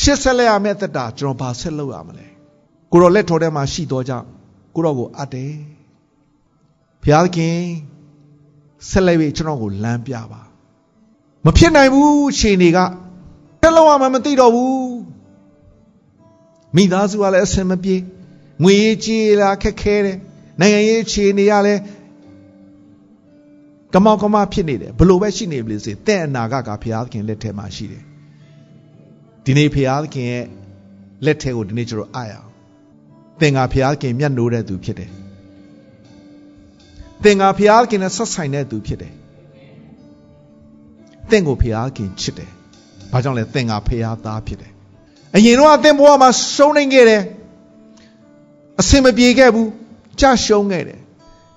[0.00, 2.26] ရှစ်ဆက်လက်ရမယ့်အသက်တာကျွန်တော်ဘာဆက်လုပ်ရမလဲ။
[2.92, 4.26] ကိုတော်လက်တော်ထဲမှာရှိတော့ကြောင့်
[4.74, 5.52] ကိုတော်ကိုအပ်တယ်။
[7.02, 7.58] ဘုရားသခင်
[8.90, 10.42] ဆက်လက်ပြီးကျွန်တော်ကိုလမ်းပြပါ။
[11.44, 12.78] မဖြစ်နိုင်ဘူးရှင်တွေက
[13.62, 14.85] တက်လို့မှမသိတော့ဘူး
[16.76, 17.96] မိသားစုကလည်းအဆင်မပြေ
[18.62, 20.18] ငွေရေးကြေးလာခက်ခဲတယ်
[20.60, 21.80] နိုင်ငံရေးအခြေအနေကလည်း
[23.92, 28.02] ကမောက်ကမဖြစ်နေတယ်ဘလို့ပဲရှိနေပြီလေစေတဲ့အနာဂတ်ကဘုရားသခင်လက်ထဲမှာရှိတယ်
[29.44, 30.44] ဒီနေ့ဘုရားသခင်ရဲ့
[31.24, 32.48] လက်ထဲကိုဒီနေ့ကျွန်တော်အားရအောင်
[33.40, 35.10] သင်္ဃာဖျားခင်မျက်နှိုးတဲ့သူဖြစ်တယ်
[37.22, 39.12] သင်္ဃာဖျားခင်နဲ့ဆက်ဆိုင်တဲ့သူဖြစ်တယ်
[41.30, 42.50] သင်ကိုဖျားခင်ချစ်တယ်
[43.12, 44.75] ဘာကြောင့်လဲသင်္ဃာဖျားသားဖြစ်တယ်
[45.34, 47.22] အရင်တော့အသင်ဘဝမှာရှုံးနေခဲ့တယ်
[48.80, 49.70] အစင်မပြေခဲ့ဘူး
[50.20, 51.00] ကြရှုံးခဲ့တယ်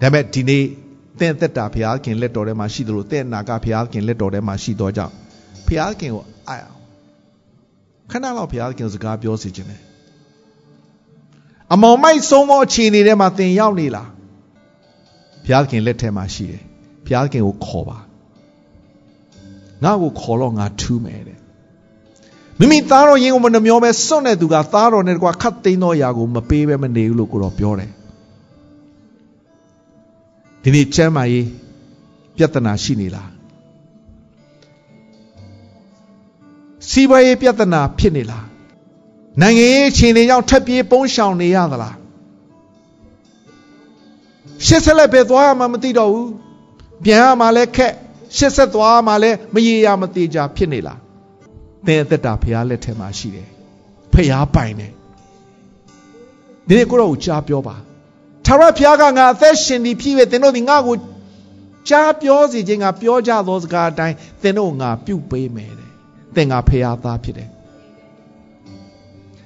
[0.02, 0.64] ဒါပေမဲ့ဒီနေ့
[1.20, 5.14] သင်သက်တာဘုရားခင်လက်တော်ထဲမှာရှိသလိုသင်အနာကဘုရားခင်လက်တော်ထဲမှာရှိတော့ကြောင့်
[5.68, 6.80] ဘုရားခင်ကိုအားအောင်
[8.12, 9.82] ခဏလောက်ဘုရားခင်စကားပြောစီခြင်းတယ်
[11.74, 14.10] အမောင်မိုက်ဆုံးသောအခြေအနေထဲမှာသင်ရောက်နေလား
[15.46, 16.64] ဘုရားခင်လက်ထဲမှာရှိတယ်
[17.06, 17.98] ဘုရားခင်ကိုခေါ်ပါ
[19.84, 21.40] ငါ့ကိုခေါ်တော့ငါထူးမယ်တဲ့
[22.60, 27.92] မိမိသားတော်ရင်ကိုမနှမျောပဲစွန့်တဲ့သူကသားတော်နဲ့တကွာခတ်သိမ်းသောအရာကိုမပေးဘဲမနေဘူးလို့ကိုတော်ပြောတယ်
[30.64, 31.48] ဒီနေ့ကျမ်းမာရေး
[32.36, 33.30] ပြဿနာရှိနေလား
[36.90, 38.46] စီးပွားရေးပြဿနာဖြစ်နေလား
[39.42, 41.96] နိုင်ငံရေးအခြေအနေကြောင့်ထပ်ပြေးပုန်းရှောင်နေရသလား
[44.66, 46.32] ရှစ်ဆက်လက်ပဲသွားရမှမသိတော့ဘူး
[47.04, 47.94] ပြန်ရမှလည်းခက်
[48.38, 51.00] ရှစ်ဆက်သွားမှလည်းမရေရမသေးကြဖြစ်နေလား
[51.86, 53.48] သင်အသက်တာဖရားလက်ထဲမှာရှိတယ်
[54.14, 54.92] ဖရားပိုင်တယ်
[56.68, 57.76] ဒီနေ့ကိုတော့ကြားပြောပါ
[58.46, 60.96] ထာဝရဘုရားကငါအသက်ရှင်သည်ဖြစ်၍သင်တို့သည်ငါ့ကို
[61.90, 65.90] ကြားပြောစီခြင်းကပြောကြသောစကားအတိုင်းသင်တို့ငါပြုတ်ပေးမယ်တဲ့
[66.36, 67.50] သင်ငါဖရားသားဖြစ်တယ်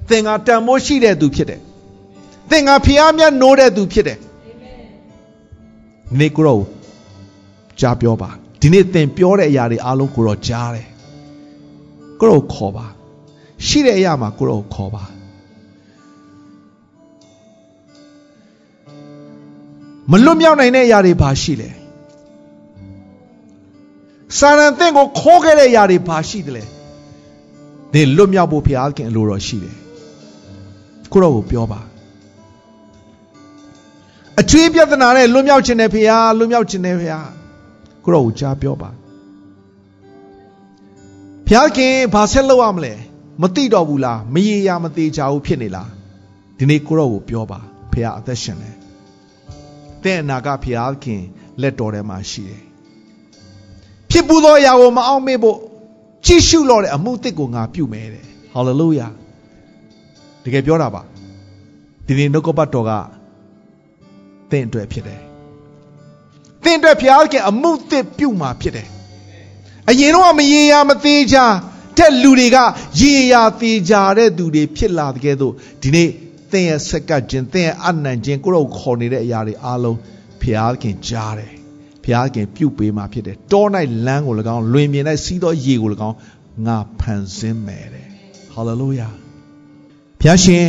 [0.09, 1.61] သင်ငါတန်မိုးရှိတဲ့သူဖြစ်တယ်
[2.51, 4.19] သင်ငါဖရားမြတ်နိုးတဲ့သူဖြစ်တယ်
[6.19, 6.63] နေကိုတော့
[7.79, 8.29] ကြားပြောပါ
[8.61, 10.87] ဒီနေ့သင်ပြောတဲ့အရာတွေအားလုံးကိုတော့ကြားတယ်
[12.23, 12.85] ကိုတော့ခေါ်ပါ
[13.67, 15.03] ရှိတဲ့အရာမှာကိုတော့ခေါ်ပါ
[20.11, 21.69] မလွတ်မြောက်နိုင်တဲ့အရာတွေဘာရှိလဲ
[24.37, 26.63] စာရန်သင်ကိုခိုးခဲ့တဲ့အရာတွေဘာရှိသလဲ
[27.93, 29.75] သင်လွတ်မြောက်ဖို့ဘုရားခင်အလိုတော်ရှိတယ်
[31.11, 31.81] ကိုတော့ကိုပြောပါ
[34.39, 37.29] အချွေးပြဿနာနဲ့လွတ်မြောက်ခြင်းနဲ့ဘုရားလွတ်မြောက်ခြင်းနဲ့ဘုရား
[38.03, 38.91] ကိုတော့ကိုကြားပြောပါ
[41.47, 42.93] ဘုရားခင်ဘာဆက်လုပ်ရမလဲ
[43.41, 45.89] မသိတော့ဘူးလားမရေရာမသေးချဘူးဖြစ်နေလား
[46.57, 47.59] ဒီနေ့ကိုတော့ကိုပြောပါ
[47.91, 48.75] ဘုရားအသက်ရှင်တယ်
[50.03, 51.21] တဲ့နာကဘုရားခင်
[51.61, 52.61] လက်တော်ထဲမှာရှိတယ်
[54.09, 55.57] ဖြစ်ပူသောအရာကိုမအောင်မေ့ဖို့
[56.25, 59.07] ကြည့်ရှုလို့တဲ့အမှုသစ်ကိုငါပြုမယ်တဲ့ဟာလေလုယာ
[60.43, 61.01] တကယ်ပြောတာပါ
[62.05, 62.91] ဒီနေ့နှုတ်ကပတ်တော်က
[64.49, 65.21] သင်အတွက်ဖြစ်တယ်
[66.63, 68.87] သင်အတွက်ဘုရားခင်အမှုသစ်ပြုမှာဖြစ်တယ်
[69.89, 71.45] အရင်တော့မရေရာမသေးချာ
[71.97, 72.57] တဲ့လူတွေက
[72.99, 76.09] ရေရာသေးကြတဲ့သူတွေဖြစ်လာတဲ့ကဲ့သို့ဒီနေ့
[76.51, 79.97] သင်ရဲ့ဆက်ကပ်ခြင်းသင်ရဲ့အနံ့ခြင်းကိုတော့ခေါ်နေတဲ့အရာတွေအားလုံး
[80.41, 81.51] ဘုရားခင်ကြားတယ်
[82.03, 83.65] ဘုရားခင်ပြုတ်ပေးมาဖြစ်တယ်တော၌
[84.05, 86.17] လမ်းကို၎င်းလွင်ပြင်၌စီးသောရေကို၎င်း
[86.65, 88.07] ငါဖန်ဆင်းမယ်တဲ့
[88.53, 89.09] ဟာလေလုယာ
[90.19, 90.67] ဘုရားရှင်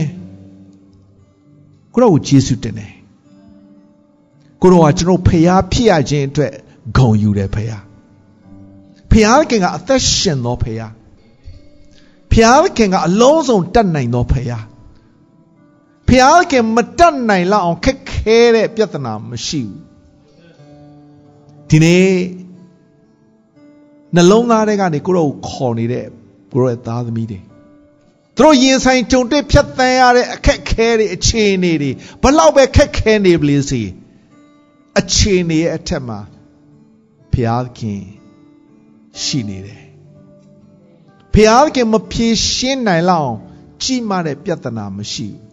[1.92, 2.92] ကိုတော့ယေရှုတင်တယ်
[4.62, 6.52] ကိုတော့ကကျွန်တော်ဖျားဖြစ်ရခြင်းအတွက်
[6.96, 7.82] ဂုံယူတယ်ဖျား
[9.14, 10.92] ဖျားခင်ကအသက်ရှင်သောဖျား
[12.32, 14.64] ဖျားခင်ကအလုံးစုံတတ်နိုင်သောဖျား
[16.08, 19.80] ဖျားခင်မတတ်နိုင်လောက်အောင်ခက်ခဲတဲ့ပြဿနာမရှိဘူး
[21.70, 22.08] ဒီနေ့
[24.14, 26.06] နှလုံးသားထဲကနေကိုရောခေါ်နေတဲ့
[26.52, 27.40] ကိုရောရဲ့သားသမီးတွေ
[28.36, 31.90] သူတို့ရင်ဆိုင်ကြုံတွေ့ဖြတ်သန်းရတဲ့အခက်ခဲတွေအခြေအနေတွေ
[32.22, 33.82] ဘလောက်ပဲခက်ခဲနေပလေစီ
[35.00, 36.18] အခြေအနေရဲ့အထက်မှာ
[37.32, 38.02] ဘုရားခင်
[39.22, 39.82] ရှိနေတယ်
[41.32, 43.32] ဘုရားခင်မဖြေရှင်းနိုင်လောက်
[43.82, 45.44] ကြီးမားတဲ့ပြဿနာမရှိဘူး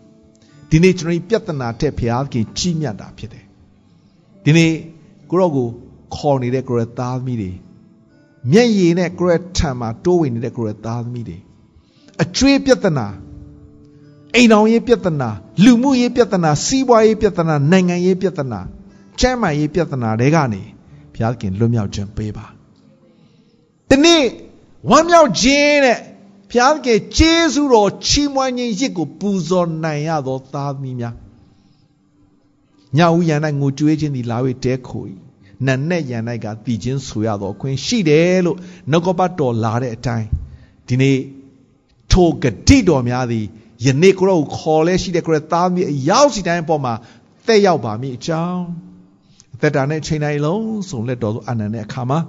[0.69, 3.45] ဒီနေ့ကျွန်တော်ဒီပြဿနာတဲ့ဘုရားခင်ကြီးမြတ်တာဖြစ်တယ်
[4.43, 4.73] ဒီနေ့
[5.29, 5.67] ကိုရောကို
[6.15, 7.51] ခေါ်နေတဲ့ကိုရသားသမီးတွေ
[8.51, 11.37] မျက်ရည်နဲ့ကိုရထံမှာတိုးဝင်နေတဲ့ကိုရသားသမီးတွေ
[12.21, 13.07] အကျွေးပြဿနာ
[14.35, 15.29] အိမ်တော်ရေးပြဿနာ
[15.63, 18.59] လူမှုရေးပြဿနာစီးပွားရေးပြဿနာနိုင်ငံရေးပြဿနာ
[19.19, 20.61] ကျန်းမာရေးပြဿနာတွေကနေ
[21.13, 22.60] ဘုရားခင်လွတ်မြောက်ခြင်းပေးပါ
[23.91, 24.23] ဒီနေ့
[24.89, 25.99] ဝမ်းမြောက်ခြင်းတဲ့
[26.49, 31.15] ဘုရားခင်ကျေးဇူးတော်ချီးမွမ်းခြင်းရစ်ကိုပူဇော်နိုင်ရသောသားသမီးများ
[32.97, 35.03] ညဦးရန်၌ငိုကြွေးခြင်းသည်လာ၍တဲခို၏
[35.65, 38.57] နတ်နဲ့ရန်၌ကတည်ခြင်းဆိုရသောအခွင့်ရှိတယ်လို့
[38.91, 40.27] နှုတ်ကပတ်တော်လာတဲ့အတိုင်း
[40.87, 41.17] ဒီနေ့
[42.11, 43.45] ထိုဂတိတော်များသည်
[43.85, 46.93] ယနေ့ကိုရောခေါ်လဲရှိတဲ့ကိုရသားမြေအရောက်စီတိုင်းအပေါ်မှာ
[47.45, 48.63] သက်ရောက်ပါမည်အကြောင်း
[49.55, 52.19] အသက်တာနဲ့ချိန်တိုင်းလုံးစုံလက်တော်သို့အနန္တတဲ့အခါမှာ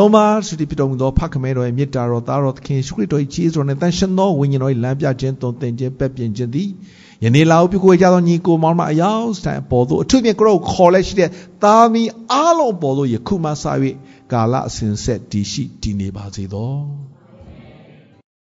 [0.00, 6.68] သုံးပါးသုတိပြတော်မူသောဖခင်မဲတော်ရဲ့မေတ္တာတော်သားတော်သခင်ရှုခရစ်တော်၏ကြီးစွာနဲ့တန်ရှင်သောဝိညာဉ်တော်၏လမ်းပြခြင်းတုံသင်ခြင်းပက်ပြင်ခြင်းသည်
[7.24, 11.30] ယနေ့လာပြုကိုကြသောညီကိုမောင်မအယောက်တိုင်ပေါ်သို့အထူးဖြင့်ကိုရောခေါ်လဲရှိတဲ့
[11.62, 13.64] သားမီးအားလုံးပေါ်သို့ယခုမှစ၍
[14.32, 17.07] ကာလအစဉ်ဆက်တည်ရှိတည်နေပါစေသော